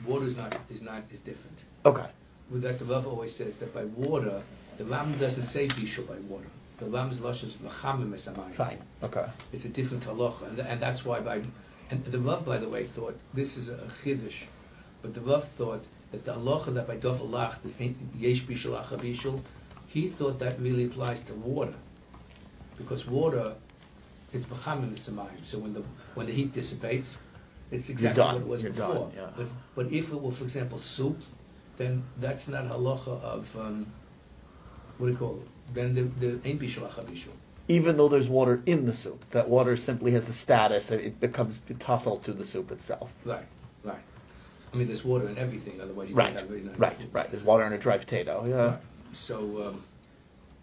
[0.04, 1.64] water is not is not is different.
[1.86, 2.06] Okay.
[2.50, 4.42] with that the Rav always says that by water,
[4.76, 6.50] the Ram doesn't say be bishul by water.
[6.80, 8.52] The Ram's lashon is mechamim esamayim.
[8.54, 8.78] Fine.
[9.02, 9.26] Okay.
[9.52, 11.42] It's a different halacha, and, and that's why by
[11.90, 14.44] and the Rav, by the way, thought this is a chiddush,
[15.02, 17.78] but the Rav thought that the halacha that by dov alach this
[18.18, 19.40] yesh bishul acha bishul,
[19.88, 21.74] he thought that really applies to water,
[22.78, 23.54] because water
[24.32, 25.44] is mechamim esamayim.
[25.44, 25.82] So when the
[26.14, 27.18] when the heat dissipates,
[27.70, 28.94] it's exactly what it was You're before.
[28.94, 29.30] done, yeah.
[29.36, 31.20] But but if it were, for example, soup,
[31.76, 33.86] then that's not halacha of um,
[34.96, 35.48] what do you call it?
[35.72, 36.88] Then the the ain't bishul.
[37.68, 41.20] Even though there's water in the soup, that water simply has the status it it
[41.20, 43.12] becomes tafel to the soup itself.
[43.24, 43.46] Right,
[43.84, 44.02] right.
[44.72, 46.28] I mean, there's water in everything, otherwise you Right.
[46.28, 46.92] can't have really nice Right.
[46.92, 47.08] food.
[47.12, 47.30] Right.
[47.30, 48.44] There's water in a dry potato.
[48.46, 48.70] Yeah.
[48.70, 48.80] Right.
[49.12, 49.82] So, um,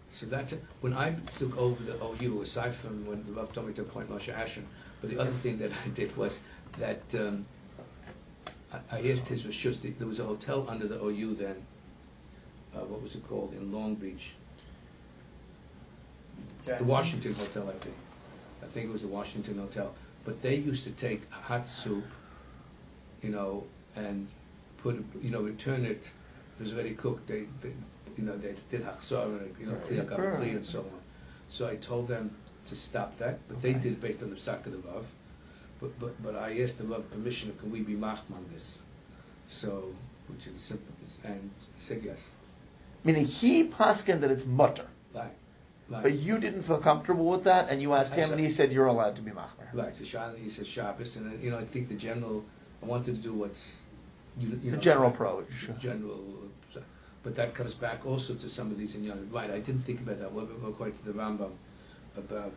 [0.10, 0.64] so that's it.
[0.82, 4.10] When I took over the OU, aside from when the Rav told me to appoint
[4.10, 4.66] Moshe Ashen,
[5.02, 6.40] but the other thing that I did was
[6.80, 7.46] that um,
[8.74, 9.82] I, I asked his reshus.
[9.98, 11.56] There was a hotel under the OU then.
[12.76, 14.32] Uh, what was it called in Long Beach?
[16.68, 17.96] The Washington Hotel, I think.
[18.64, 19.94] I think it was the Washington Hotel.
[20.26, 22.04] But they used to take hot soup,
[23.22, 23.64] you know,
[23.96, 24.28] and
[24.84, 26.02] put, you know, return it.
[26.60, 27.28] It was already cooked.
[27.28, 27.72] They, they
[28.18, 31.00] you know, they did hachzor and you know, kli hakavli and so on.
[31.50, 34.66] So I told them to stop that, but they did it based on the psak
[34.66, 35.06] of the Rav.
[35.80, 38.80] But, but, but I asked the Rav permission, can we be machman on this?
[39.48, 39.94] So,
[40.28, 42.22] which is simple, and he said yes.
[43.04, 45.32] Meaning he paskin that it's mutter, Right,
[45.90, 46.04] right.
[46.04, 48.88] but you didn't feel comfortable with that, and you asked him, and he said you're
[48.88, 49.68] allowed to be machmer.
[49.74, 52.44] Right, so Shah, he says Shabbos, and you know, I think the general,
[52.84, 53.78] I wanted to do what's,
[54.40, 55.70] you, you The know, general approach.
[55.80, 56.20] General,
[57.24, 59.30] but that comes back also to some of these in young.
[59.32, 60.32] Right, I didn't think about that.
[60.32, 61.52] What according to the Rambam
[62.16, 62.54] about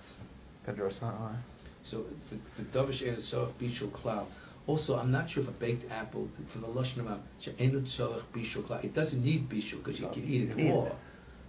[1.82, 4.26] so for, for Davish and Tzorach Bishul Klal.
[4.66, 8.62] Also, I'm not sure if a baked apple from the Lashon Ram She'enu Tzorach Bishul
[8.62, 8.84] Klal.
[8.84, 10.70] It doesn't need bishul because you can Eat it.
[10.72, 10.88] raw,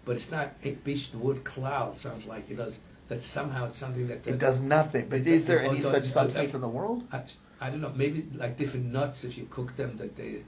[0.06, 1.10] but it's not it, bish.
[1.12, 2.80] The word klal sounds like it does.
[3.08, 5.08] That somehow it's something that the, It does nothing.
[5.10, 7.04] But is there any such substance I- in the world?
[7.12, 7.24] I,
[7.60, 7.92] I don't know.
[7.96, 10.44] Maybe like different nuts, if you cook them, that they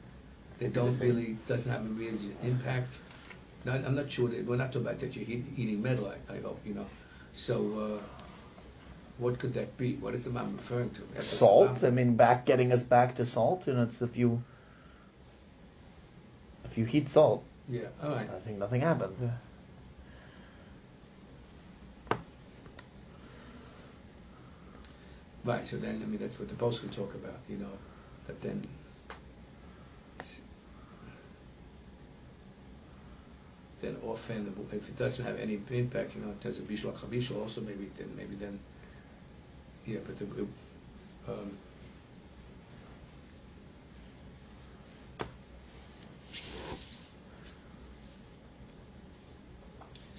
[0.59, 2.99] they They do the don't really doesn't have a real impact.
[3.65, 4.29] No, I'm not sure.
[4.29, 6.07] That, we're not talking about that you're eating metal.
[6.07, 6.87] I, I hope you know.
[7.33, 7.99] So, uh,
[9.17, 9.95] what could that be?
[9.95, 11.01] What is the man referring to?
[11.13, 11.83] That's Salt.
[11.83, 13.67] I mean, back getting us back to salt.
[13.67, 14.43] You know, it's if you
[16.65, 18.29] if you heat salt, Yeah, all right.
[18.29, 19.17] I think nothing happens.
[19.21, 19.29] Yeah.
[25.45, 27.71] Right, so then, I mean, that's what the post can talk about, you know,
[28.27, 28.61] that then.
[33.81, 37.41] Then often, if it doesn't have any impact, you know, in terms of bishul chabishul,
[37.41, 38.57] also maybe then, maybe then,
[39.85, 40.25] yeah, but the,
[41.29, 41.57] um,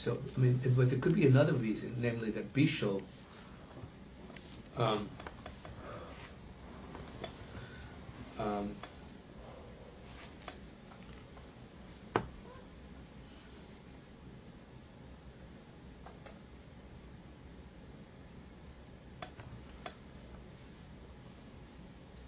[0.04, 3.00] So, I mean, it- but there could be another reason, namely that Bishul,
[4.76, 5.08] um,
[8.38, 8.74] um,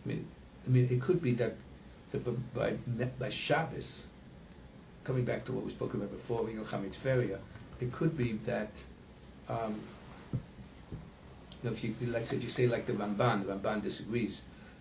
[0.04, 0.26] I mean,
[0.66, 1.56] I mean, it could be that,
[2.54, 2.70] by
[3.18, 4.00] by Shabbos,
[5.04, 7.38] coming back to what we spoke about before, you know, Chametferia,
[7.80, 8.70] it could be that,
[9.48, 9.80] um,
[10.32, 10.38] you
[11.64, 14.40] know, if you let's say you say like the Ramban, the Ramban disagrees,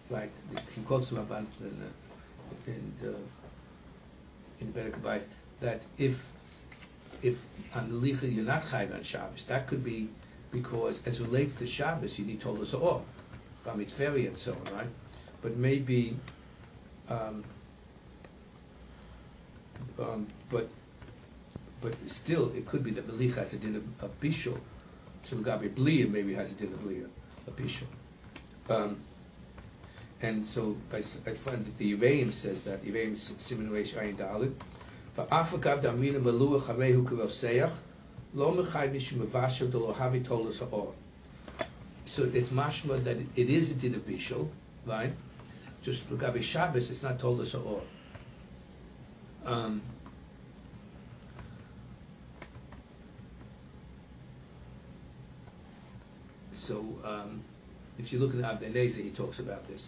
[0.10, 0.32] right?
[0.74, 1.80] He quotes the Ramban in
[2.66, 3.16] the, in the
[4.84, 5.22] in Kabbalah,
[5.62, 6.32] that if
[7.22, 7.38] if
[7.74, 10.10] on the Licha you're not chayv on Shabbos, that could be
[10.52, 13.04] because as relates to Shabbos, you need told us all,
[13.66, 14.88] Chametferia and so on, right?
[15.42, 16.18] But maybe.
[17.10, 17.44] Um,
[20.00, 20.70] um, but
[21.86, 24.58] but still, it could be that Melich has a din of, of Bishul.
[25.26, 27.08] So Gabi Bliya maybe has a din of Bliya,
[27.48, 27.86] a Bishul.
[28.70, 28.98] Um,
[30.20, 34.54] and so I, I find that the Yereim says that, Yereim Simen Reish Ayin Dalit,
[35.16, 37.72] Va'afagav damina malua charehu k'vel seyach,
[38.34, 40.92] lo mechai mishum mevashav de lo havi tolas ha'or.
[42.08, 44.50] So it's mashma that it, is a din of Bishul,
[44.88, 45.14] right?
[45.84, 47.84] Just Gabi Shabbos, it's not tolas ha'or.
[49.46, 49.84] Um,
[56.66, 57.42] so um,
[58.00, 59.88] if you look at Abdel he talks about this.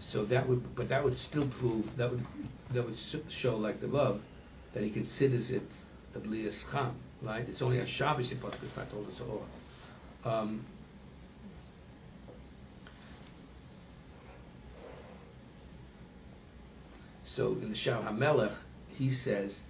[0.00, 2.24] So that would, but that would still prove that would
[2.70, 2.98] that would
[3.28, 4.20] show like the love
[4.74, 5.70] that he considers it
[6.14, 7.46] a blias cham, right?
[7.48, 9.46] It's only a Shabbos puts it's not told us all.
[10.30, 10.64] Um,
[17.32, 18.52] So in the Shar HaMelech,
[18.90, 19.60] he says,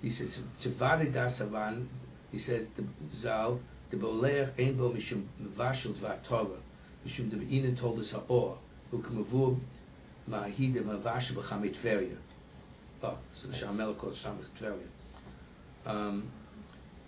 [0.00, 1.86] he says, Tzavadi Dasavan,
[2.30, 2.84] he says, the
[3.20, 3.60] Zal,
[3.92, 6.48] the Bolech Ein Bo Mishum Mevashel Dvar Torah,
[7.06, 8.56] Mishum the Be'inin told us Ha'or,
[8.90, 9.58] who Kamavur
[10.28, 12.16] Ma'ahida Mevashel B'chamit Tveria.
[13.02, 15.90] Oh, so the Shar HaMelech calls Shamit Tveria.
[15.90, 16.30] Um,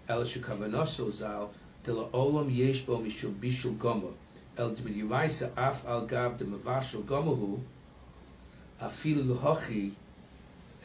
[0.08, 1.50] Ela Shekavanoso Zal,
[1.84, 4.12] Dela Olam Yesh Bo Mishum Bishul Gomer,
[4.58, 7.58] El Yiraisa Af Al Gav de Mevashel Gomer
[8.82, 9.92] Afilu Hochi,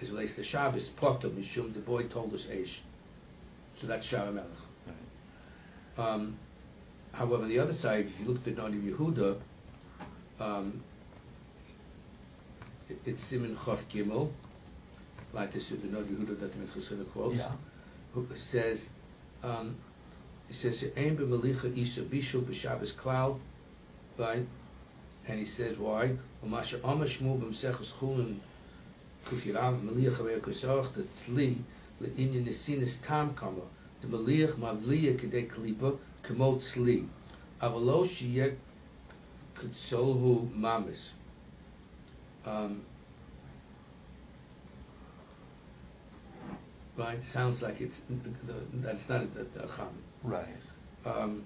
[0.02, 2.80] as relates to Shabbos, Potter Mishum, the boy told us Eish.
[3.82, 4.69] So that's Shara Melech.
[6.00, 6.38] Um,
[7.12, 9.38] however, on the other side, if you look at Nadi Yehuda,
[10.40, 10.82] um,
[12.90, 14.32] it, it's Simon Chof Gimel,
[15.34, 17.52] like this, the Nadi Yehuda that us quotes, Yeah.
[18.14, 18.90] who says,
[19.44, 19.76] um,
[20.48, 23.38] he says, Ein b'melicha isha bishul b'Shabbos klal,
[24.18, 24.46] right?
[25.28, 26.18] And he says why?
[26.46, 28.38] Umasha amashmu b'mseches chulin
[29.26, 31.58] kufirav meliach haver kusach the tzli
[32.02, 33.62] le'inyan nesinis tam kama
[34.02, 37.06] the meliach mavliya kedei klipa kamo tzli
[37.62, 38.56] avalo shiyek
[39.56, 41.12] kutsolhu mamis
[42.46, 42.82] um,
[46.98, 48.02] right sounds like it's
[48.74, 49.88] that's not a, a, a cham
[50.24, 50.48] Right.
[51.06, 51.44] um,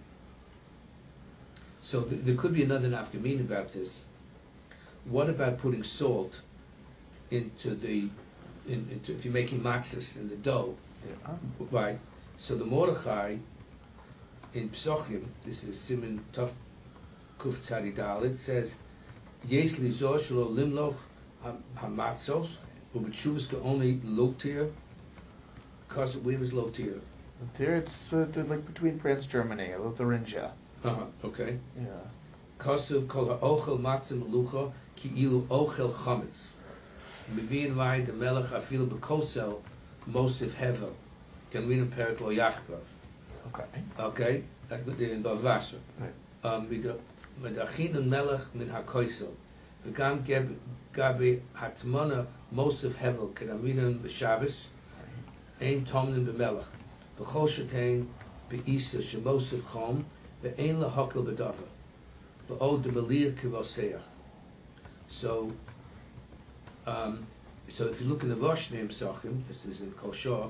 [1.82, 4.02] so th- there could be another nafkamin about this.
[5.06, 6.34] What about putting salt
[7.30, 8.08] into the,
[8.68, 11.36] in, into, if you're making matzahs in the dough, Yeah.
[11.72, 12.00] right?
[12.44, 13.38] So the Mordechai
[14.54, 16.52] in Psochim, this is Simon Tov
[17.40, 18.74] Kuf Tzadi Dalit, says,
[19.48, 20.98] Yesh li zor shelo limloch
[21.42, 22.50] ha- hamatzos,
[22.94, 24.70] ubetshuvas ka only lotir,
[25.88, 27.00] cause where is lotir?
[27.58, 30.52] There it's uh, like between France, Germany, Lotharingia.
[30.84, 31.58] Uh-huh, okay.
[31.78, 31.86] Yeah.
[32.60, 36.50] Kasuv kol ha'ochel matzim melucha ki ilu ochel chametz.
[37.34, 39.62] Mevin vay de melech afilu bekosel
[40.12, 40.92] mosif hevel.
[41.54, 42.82] Can read in Perik lo yachbav.
[43.50, 43.64] Okay.
[44.00, 44.44] Okay?
[44.72, 45.76] Like in Bavasha.
[46.44, 49.30] Um, mit achin und melech min hakoisel.
[49.88, 50.26] V'gam
[50.94, 53.36] gabi hatmona mosif hevel.
[53.36, 54.64] Can I read in B'Shabbos?
[55.62, 56.66] Ein tomnin b'melech.
[57.20, 58.08] V'chol shekein
[58.50, 60.04] be'isa shemosif chom
[60.44, 61.70] ve'ein lahakel b'davar.
[62.50, 64.02] V'od de kivoseach.
[65.08, 65.52] So,
[66.88, 67.28] Um,
[67.70, 70.48] so if you look in the Voshnim Psachim, this is in Kosher,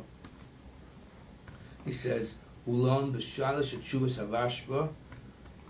[1.86, 2.34] he says,
[2.68, 4.90] Ulan b'shalish atshuvas havashba,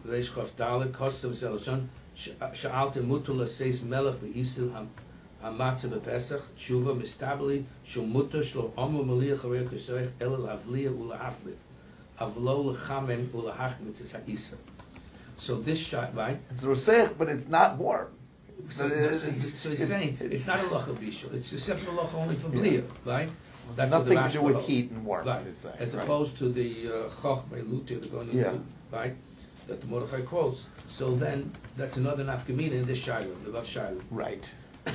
[0.07, 4.71] reish chaf dalet, kostav zelashon, sha'alte mutul aseis melech v'isil
[5.41, 11.57] hamatzah b'pesach, tshuva mistabli, shul mutter shlo omu maliyah charei kusoich, ela lavliya ulahaflit,
[12.19, 14.55] avlo lechamem ulahachmitz es ha'isa.
[15.37, 16.39] So this shot, right?
[16.51, 18.13] It's rosech, but it's not warm.
[18.69, 21.33] So, so, it's- he's, so he's it's- saying it's not a locha bishul.
[21.33, 23.29] It's a separate locha only for bliya, right?
[23.75, 25.53] That's Nothing to do with heat and warmth, right?
[25.53, 26.03] saying, As right?
[26.03, 28.53] opposed to the uh, choch by the going Yeah.
[28.91, 29.15] right?
[29.67, 30.63] That the Mordechai quotes.
[30.89, 34.01] So then that's another nafkamina in this shiloh, the Rav shiloh.
[34.11, 34.43] Right.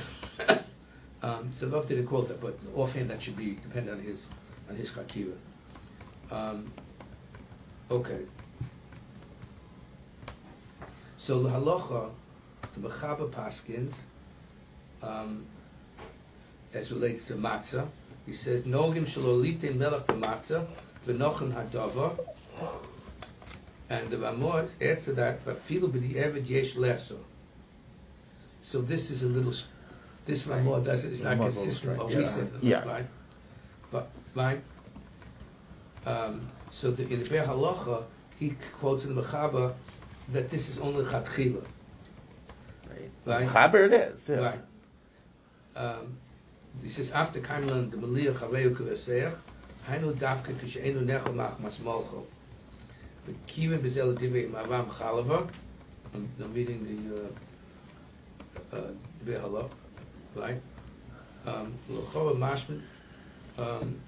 [1.21, 4.27] Um, so Rav didn't quote that, but offhand that should be dependent on his
[4.69, 5.33] on his chakira.
[6.31, 6.71] Um,
[7.91, 8.19] okay.
[11.17, 12.09] So the halacha,
[12.73, 13.95] the Mechaba Paskins,
[15.03, 15.45] um,
[16.73, 17.85] as relates to matzah,
[18.25, 20.65] he says, Nogim shalolite melech b'matzah,
[21.05, 22.17] v'nochen hadava,
[23.89, 27.17] and the Ramot adds to that, v'afilu b'di eved yesh leso.
[28.61, 29.53] So this is a little,
[30.25, 32.87] this Ramot does it's not consistent with what we said, Yeah.
[32.87, 33.07] right?
[33.91, 34.61] But, right?
[36.05, 38.03] Um, so the, in the Biur Halacha,
[38.39, 39.73] he quotes in the Mechaba
[40.29, 41.63] that this is only Chatchila,
[42.87, 43.09] Right.
[43.25, 43.47] right?
[43.47, 44.29] Chaber it is.
[44.29, 44.35] Yeah.
[44.35, 44.61] Right.
[45.75, 46.17] Um,
[46.83, 49.35] he says, after Kaimlan, the Maliyah Chareu Kuvaseach,
[49.87, 52.25] Hainu Davka Kishainu Nechel Mach Masmolcho.
[53.25, 55.49] The Kivim Bezel Divrei Maram Chalava,
[56.13, 57.31] I'm, I'm reading
[58.71, 58.91] the, uh, uh,
[59.25, 59.69] Behala,
[60.35, 60.61] right?
[61.45, 62.81] Um, L'chora Mashman,
[63.57, 63.99] um,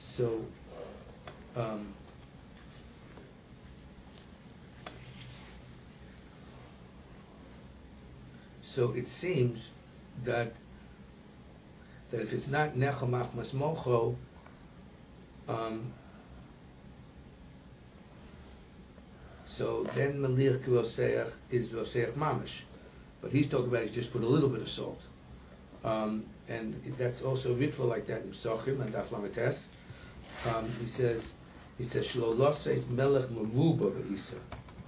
[0.00, 0.44] so,
[1.56, 1.94] um,
[8.70, 9.58] So it seems
[10.22, 10.52] that
[12.12, 14.14] that if it's not nechamach masmocho,
[15.48, 15.92] um,
[19.48, 22.60] so then malir roseach is roseach mamish,
[23.20, 25.00] but he's talking about he's just put a little bit of salt,
[25.84, 29.64] um, and that's also ritual like that in Psachim and Daf.
[30.46, 31.32] Um, he says
[31.76, 33.92] he says says melech meruba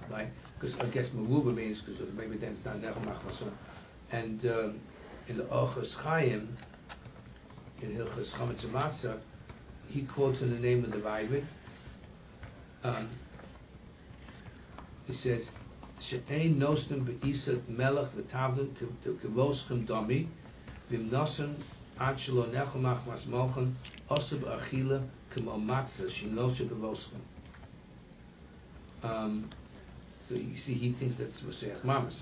[0.09, 0.29] right?
[0.63, 3.51] Because I guess meruba means because maybe then it's not nechamach masmocho.
[4.13, 4.79] And um,
[5.27, 6.55] in the Orchos Chaim,
[7.81, 9.17] in Hilchos Chametz Matzah,
[9.89, 11.43] he quotes in the name of the Ravid.
[12.85, 13.09] Um,
[15.05, 15.49] he says,
[15.99, 18.69] "She'ein nosnim be'isat melech v'tavlin
[19.03, 20.27] kevoschem dami
[20.89, 21.55] v'imnosen
[21.99, 23.73] ad shelo nechamach masmolchen
[24.09, 25.03] oseb achila
[25.35, 27.19] kemo matzah shenoshe bevoschem."
[29.03, 29.49] Um,
[30.27, 32.19] so you see, he thinks that's Moshe Mamas.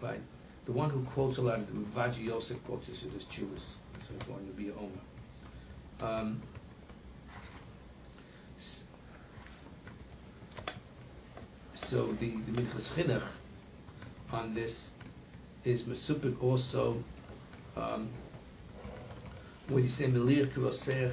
[0.00, 0.20] Right.
[0.64, 3.22] The one who quotes a lot of the Mavaji Yosef quotes this in his.
[3.22, 6.18] So it's going to be a Omer.
[6.20, 6.42] Um,
[11.74, 13.22] so the, the Minchas Chinuch
[14.32, 14.90] on this
[15.64, 17.02] is Mesupik also
[17.76, 18.08] um,
[19.68, 21.12] when you say Melir Kiroseach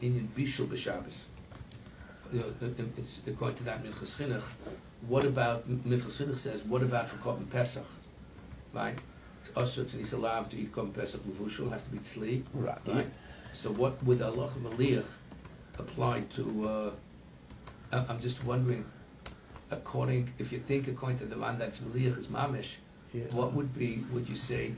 [0.00, 1.14] in Bishul B'Shabbos.
[2.34, 4.42] You know, it- it- it's according to that Minchas Chinuch.
[5.06, 6.64] What about Minchas Chinuch says?
[6.64, 7.86] What about for Korban Pesach?
[8.72, 8.98] right?
[9.40, 12.76] It's usher to he's allowed to eat Korban Pesach Mavushal, has to be tzli, Right.
[12.88, 13.06] right?
[13.54, 15.04] So what would Allah Maliach
[15.78, 16.90] apply to, uh,
[17.92, 18.84] I'm just wondering,
[19.70, 22.78] according, if you think according to the man that's Maliach is Mamish,
[23.12, 23.26] Yeah.
[23.30, 24.74] what would be, would you say,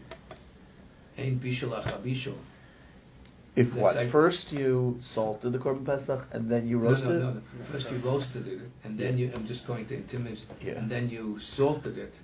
[1.17, 2.37] Ein Bishal Achabishal?
[3.57, 3.97] If what?
[4.09, 7.21] First you salted the korban pesach and then you roasted no, it.
[7.21, 7.41] no, no.
[7.73, 10.75] First you roasted it, and then you, I'm just going to intimidate, Yeah.
[10.75, 12.15] and then you salted it.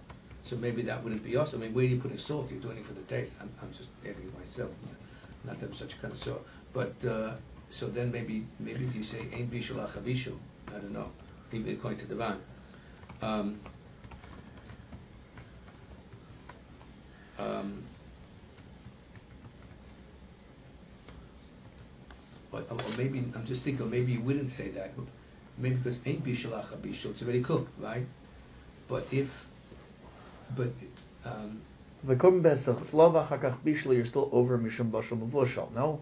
[0.45, 1.55] So maybe that wouldn't be us.
[1.55, 2.51] I mean, where are you putting salt?
[2.51, 3.35] You're doing it for the taste.
[3.41, 4.71] I'm, I'm just adding myself.
[5.45, 6.37] Not that I'm such a connoisseur.
[6.75, 7.33] But, uh,
[7.71, 10.37] so then maybe, maybe you say, Ein bishul achabishul.
[10.69, 11.11] I don't know.
[11.53, 12.41] Maybe according to the Ran.
[13.23, 13.61] Um,
[17.39, 17.85] um,
[22.53, 24.93] or, or maybe I'm just thinking, maybe you wouldn't say that.
[25.59, 28.07] Maybe because ain't bishul achabishul, it's already cooked, right?
[28.89, 29.47] But if,
[30.57, 30.71] but
[31.25, 31.61] um,
[32.05, 33.95] The korban pesach slova hakach bishul.
[33.95, 35.73] You're still over mishum bashal mavushal.
[35.73, 36.01] No.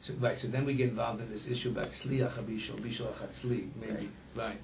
[0.00, 3.68] so, right, so then we get involved in this issue about tzli achabishul, bishul achatzli,
[3.80, 4.58] maybe, right?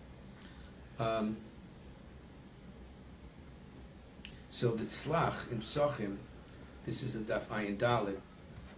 [0.99, 1.37] Um,
[4.51, 6.16] so the tzlach in Psachim,
[6.85, 8.18] this is the Daf Ayin Dalit,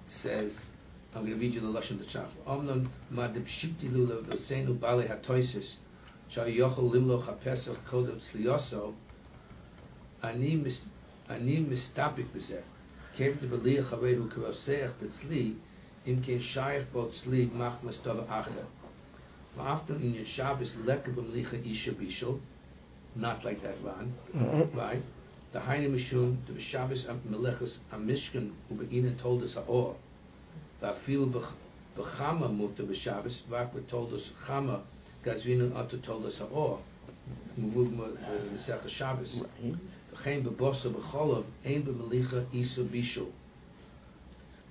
[0.07, 0.67] says,
[1.15, 2.01] I'm going to read you the Lashon
[2.47, 5.77] of the madib shipti v'seinu bale hatoisis
[8.19, 8.95] tzliyoso
[10.23, 12.63] ani mistapik b'zeh
[13.17, 13.37] kev
[16.07, 18.27] im kein shayach bo tzli mach mastov
[20.03, 21.93] in your Shabbos b'mlicha isha
[23.15, 24.79] not like that one, mm-hmm.
[24.79, 25.03] right?
[25.53, 29.99] The Hainu Mishum, the Shabbos Melechus Amishkan, Ubeina told us all.
[30.83, 31.27] Afil
[31.97, 33.43] b'chama muta b'Shabbos.
[33.49, 34.81] Vakra told us chama.
[35.25, 36.79] Gazvinin Atta told us haror.
[37.59, 39.43] Muvug b'Sech uh, Shabbos.
[40.13, 43.31] V'chein b'bosa b'cholov ein b'melicha isa bishul.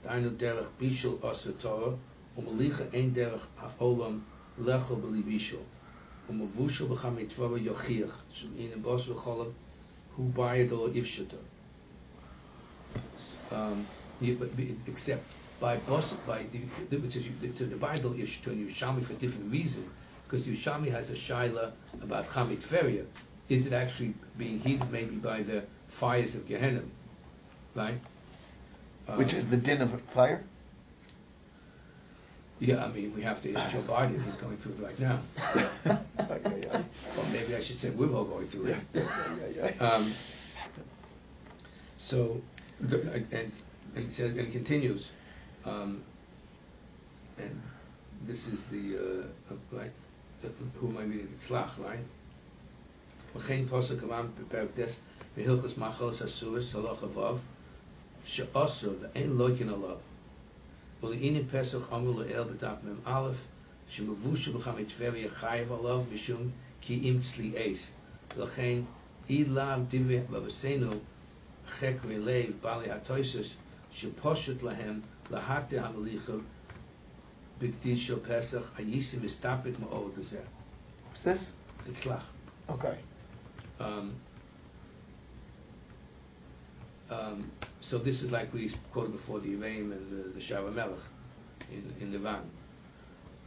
[0.03, 1.97] Dainu derech bishul asa Torah.
[2.37, 4.21] Umelicha ein derech ha'olam
[4.59, 5.63] lecho b'li bishul.
[6.29, 8.11] Umavushul b'chama yitvava yochiach.
[8.33, 9.53] Shemin b'bosa b'cholov
[10.17, 11.37] who buy it or ifshata.
[13.49, 13.85] Um,
[14.87, 15.23] except
[15.61, 16.43] by bus by
[16.89, 19.89] the, which is to the Bible ifshata and Yerushalmi for different reason
[20.27, 23.03] because Yerushalmi has a shaila about Chamit Feria.
[23.47, 26.81] Is it actually being heated maybe by the fires of Gehenna,
[27.75, 27.99] right?
[29.15, 30.43] Which is the din of fire?
[32.59, 34.23] Yeah, I mean, we have to ask Joe Biden.
[34.23, 35.19] He's going through it right now.
[37.17, 39.81] or maybe I should say we're all going through it.
[39.81, 40.13] Um,
[41.97, 42.39] so,
[42.79, 43.51] the, and, and,
[43.95, 45.09] it says, and it continues,
[45.64, 46.02] um,
[47.38, 47.62] and
[48.26, 49.92] this is the, uh, right,
[50.80, 51.34] who am I reading?
[51.38, 52.04] Tzlach, right?
[53.36, 54.96] וכן פוסק אמרם בפרק דס,
[55.36, 57.38] בהלכס מחלס הסורס, הלוך אבב,
[58.24, 59.96] שאוסר ואין לויקן עליו.
[61.02, 63.30] ולעיני פסח אמרו לאל בדף מ"א,
[63.88, 66.50] שמבושל בחמי טבריה חייב עליו משום
[66.80, 67.90] כי אם צלי אס.
[68.36, 68.80] ולכן
[69.30, 70.90] אי לאו דברי בבסינו
[71.68, 73.48] חקרי לב בעלי הטויסס,
[73.92, 75.00] שפושט להם
[75.31, 76.43] Lahate Hamalicha
[77.61, 79.21] Biktisha Pesach Ayisim
[81.09, 81.51] What's this?
[81.87, 82.21] It's Lach.
[82.69, 82.97] Okay.
[83.79, 84.13] Um,
[87.09, 87.51] um,
[87.81, 90.97] so this is like we quoted before the Yvaim and the, the Shar HaMelech
[91.71, 92.41] in, in the Ran.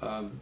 [0.02, 0.40] Um,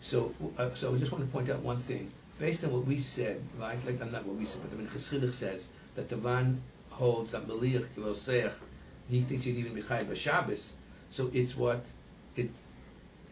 [0.00, 2.10] so, uh, so I just want to point out one thing.
[2.38, 3.78] Based on what we said, right?
[3.84, 6.62] Like, I'm not what we said, but the I mean, Chesridich says that the Ran
[7.00, 8.52] holds that Meliach Kivoseach,
[9.08, 10.72] he thinks you'd even be Chai Shabbos.
[11.10, 11.84] So it's what
[12.36, 12.50] it,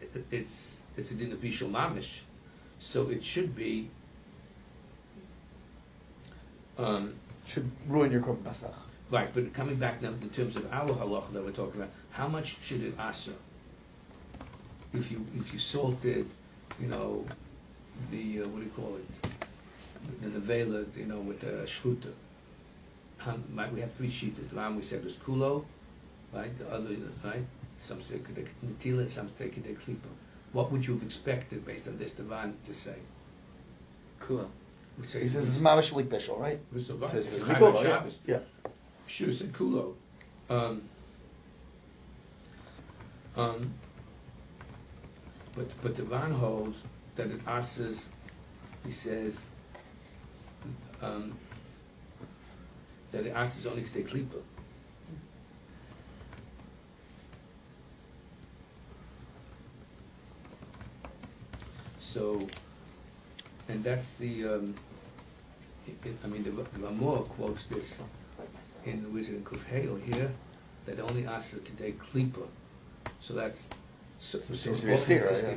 [0.01, 2.21] it it's it's a din of Bishul Mamish.
[2.79, 3.89] So it should be
[6.77, 7.13] um,
[7.45, 8.73] Should ruin your Korban Pesach.
[9.11, 12.27] right, but coming back now in terms of our halacha that we're talking about, how
[12.27, 13.31] much should it asa?
[14.93, 16.27] If you if you salted,
[16.81, 17.25] you know,
[18.11, 22.11] the uh, what do you call it, the nevela, you know, with the shchuta.
[23.19, 24.39] How, right, we have three sheets.
[24.49, 25.65] The one we said was kulo,
[26.33, 26.57] right?
[26.57, 27.45] The other, right?
[27.85, 30.09] Some say kedek netila, some say kedek klipa.
[30.53, 32.95] What would you have expected based on this divan to say?
[34.21, 34.49] Cool.
[35.07, 36.53] Say He says it's mamish like bishul, right?
[36.53, 37.89] It was the He says it's Chaim Mikulo, yeah.
[37.89, 38.17] Shabbos.
[38.25, 38.39] Yeah.
[39.07, 39.93] Should have said kulo.
[40.49, 40.81] Um,
[43.35, 43.73] um,
[45.55, 46.77] but but the Ran holds
[47.15, 48.05] that it asks,
[48.85, 49.39] he says,
[51.01, 51.37] um,
[53.11, 54.41] that it asks only to take klipa.
[61.99, 62.39] So,
[63.67, 64.45] and that's the.
[64.45, 64.75] Um,
[65.87, 67.99] it, it, I mean, the, the Ramor quotes this
[68.85, 70.31] in the Wizard in Kufheo here
[70.85, 72.47] that only asks to take klipa.
[73.21, 73.67] So that's
[74.19, 75.09] so, so Seems to a both
[75.43, 75.55] yeah.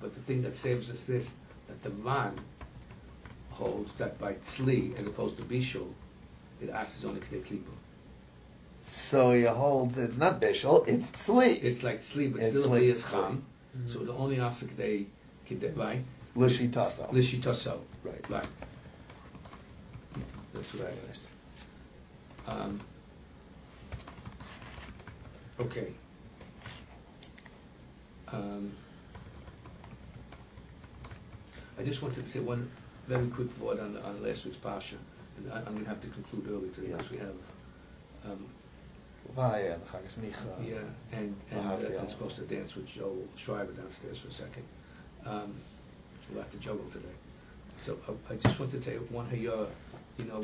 [0.00, 1.34] But the thing that saves us this
[1.68, 2.34] that the Ran
[3.50, 5.88] holds that by tzli as opposed to bishul,
[6.62, 7.70] it asks only to take klipa.
[8.84, 11.62] So he holds it's not bishul, it's tzli.
[11.62, 13.10] It's like tzli, but It's still like a tzli.
[13.10, 13.44] cham.
[13.88, 15.06] So the only asks they
[15.76, 16.02] right
[16.36, 17.10] Lishi taso.
[17.12, 17.78] lishitaso.
[18.02, 18.30] Right.
[18.30, 18.46] Right.
[20.54, 20.90] That's what I
[22.46, 22.80] Um,
[25.60, 25.92] okay.
[28.28, 28.72] Um,
[31.78, 32.70] I just wanted to say one
[33.06, 35.04] very quick word on, on last week's Pasha, and
[35.50, 37.34] I, I'm going to have to conclude early today because we have,
[38.24, 38.46] um,
[39.34, 40.68] Vaya, the Chagas Micha.
[40.68, 40.76] yeah,
[41.12, 44.64] and, and uh, I'm supposed to dance with Joel Schreiber downstairs for a second.
[45.24, 45.54] Um,
[46.30, 47.06] we'll have to juggle today.
[47.80, 49.68] So I, I just want to tell you one hayah,
[50.18, 50.42] you know,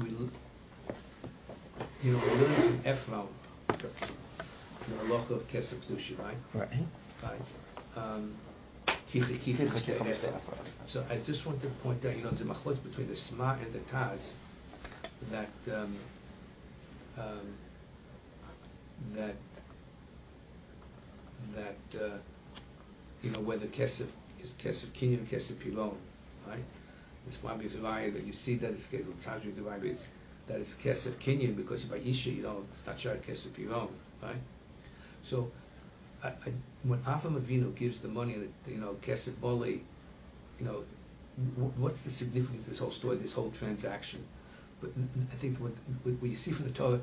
[0.00, 0.30] we, l-
[2.02, 3.28] you know, we learn from Ephraim,
[3.68, 6.36] the halacha of Kesef right?
[6.54, 6.68] Right.
[7.22, 7.40] Right.
[7.96, 8.34] Um,
[9.12, 13.56] So I just want to point out, you know, there's a machlok between the Shema
[13.62, 14.32] and the Taz
[15.30, 15.94] that um,
[17.18, 17.54] um,
[19.14, 19.34] that
[21.54, 22.16] that uh,
[23.22, 24.06] you know, whether kesef
[24.42, 25.94] is kesef kinyan, kesef piron,
[26.48, 26.64] right?
[27.26, 30.06] This one is that you see that it's kesef divide it's
[30.48, 33.88] that it's kesef kinyan because by isha you know it's not sure kesef piron,
[34.22, 34.36] right?
[35.22, 35.50] So
[36.22, 36.52] I, I,
[36.84, 39.82] when Avram Avinu gives the money, you know, kesef boli,
[40.58, 40.84] you know,
[41.56, 44.24] w- what's the significance of this whole story, this whole transaction?
[44.80, 44.90] But
[45.32, 45.72] I think what,
[46.04, 47.00] what you see from the Torah,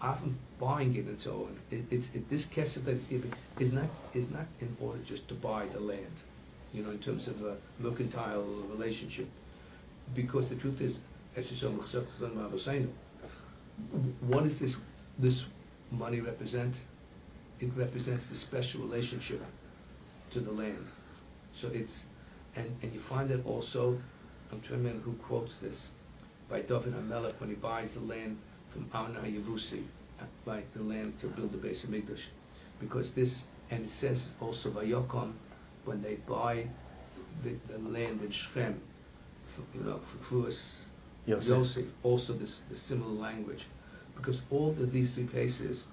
[0.00, 3.72] often buying it and so on, it, it's it, this kesef that it's given is
[3.72, 6.22] not is not in order just to buy the land,
[6.72, 9.28] you know, in terms of a mercantile relationship,
[10.14, 11.00] because the truth is,
[11.36, 11.68] as you saw,
[14.20, 14.76] what does this
[15.18, 15.44] this
[15.90, 16.74] money represent?
[17.60, 19.42] It represents the special relationship
[20.30, 20.86] to the land.
[21.54, 22.04] So it's
[22.56, 23.98] and and you find that also.
[24.50, 25.88] I'm trying to remember who quotes this
[26.48, 28.38] by David HaMelech when he buys the land
[28.70, 29.82] from Arna Yavusi,
[30.46, 32.24] like uh, the land to build the base of Migdash.
[32.80, 35.32] Because this, and it says also by Vayokon,
[35.84, 36.66] when they buy
[37.42, 38.80] the, the land in Shechem,
[39.74, 40.80] you know, Fuas,
[41.26, 41.48] Yosef.
[41.48, 43.66] Yosef, also this, this similar language.
[44.16, 45.84] Because all of these three places,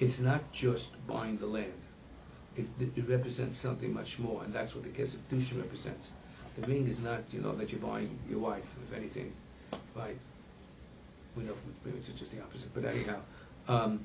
[0.00, 1.72] it's not just buying the land.
[2.56, 2.66] It,
[2.96, 6.10] it, represents something much more, and that's what the Kesef Dusha represents.
[6.56, 9.32] The ring is not, you know, that you're buying your wife, if anything
[9.94, 10.16] right?
[11.36, 12.74] We know from experience it's just the opposite.
[12.74, 13.20] But anyhow,
[13.68, 14.04] um,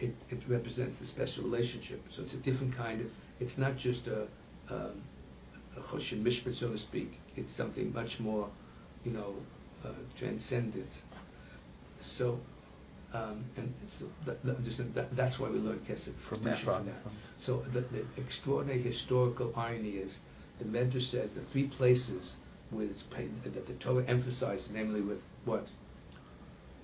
[0.00, 2.02] it, it represents the special relationship.
[2.10, 3.10] So it's a different kind of.
[3.40, 4.26] It's not just a,
[4.70, 5.02] um,
[5.78, 7.20] choshen mishpat, so to speak.
[7.36, 8.48] It's something much more,
[9.04, 9.34] you know,
[9.84, 10.90] uh, transcendent.
[12.00, 12.40] So,
[13.14, 16.56] um, and so that, that, just, that, that's why we learn Kesef from, that.
[16.56, 16.94] from that.
[17.38, 20.18] So the, the, extraordinary historical irony is
[20.58, 22.36] the Medrash says the three places
[22.70, 23.02] with
[23.44, 25.66] that the Torah emphasizes, namely with what?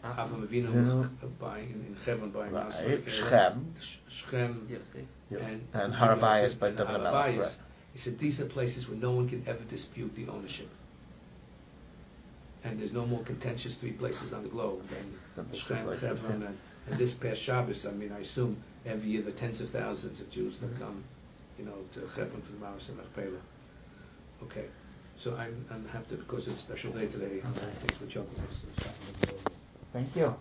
[0.03, 1.09] Avram Avinu
[1.39, 2.73] buying in Hebron.
[3.07, 3.75] Shechem,
[4.09, 4.69] Shechem,
[5.31, 5.47] yes.
[5.49, 7.49] and, and Harabayas by David.
[7.93, 10.69] He said these are places where no one can ever dispute the ownership.
[12.65, 15.47] And there's no more contentious three places on the globe than
[16.01, 16.59] Hebron, and,
[16.91, 17.87] and this past Shabbos.
[17.87, 18.57] I mean, I assume
[18.87, 20.83] every year the tens of thousands of Jews that mm-hmm.
[20.83, 21.05] come,
[21.59, 23.41] you know, to Hebron for the Maros and Machpelah.
[24.45, 24.65] Okay.
[25.19, 28.43] So I'm, I'm have to, because it's a special day today, I think we're jumping.
[29.93, 30.35] Thank you.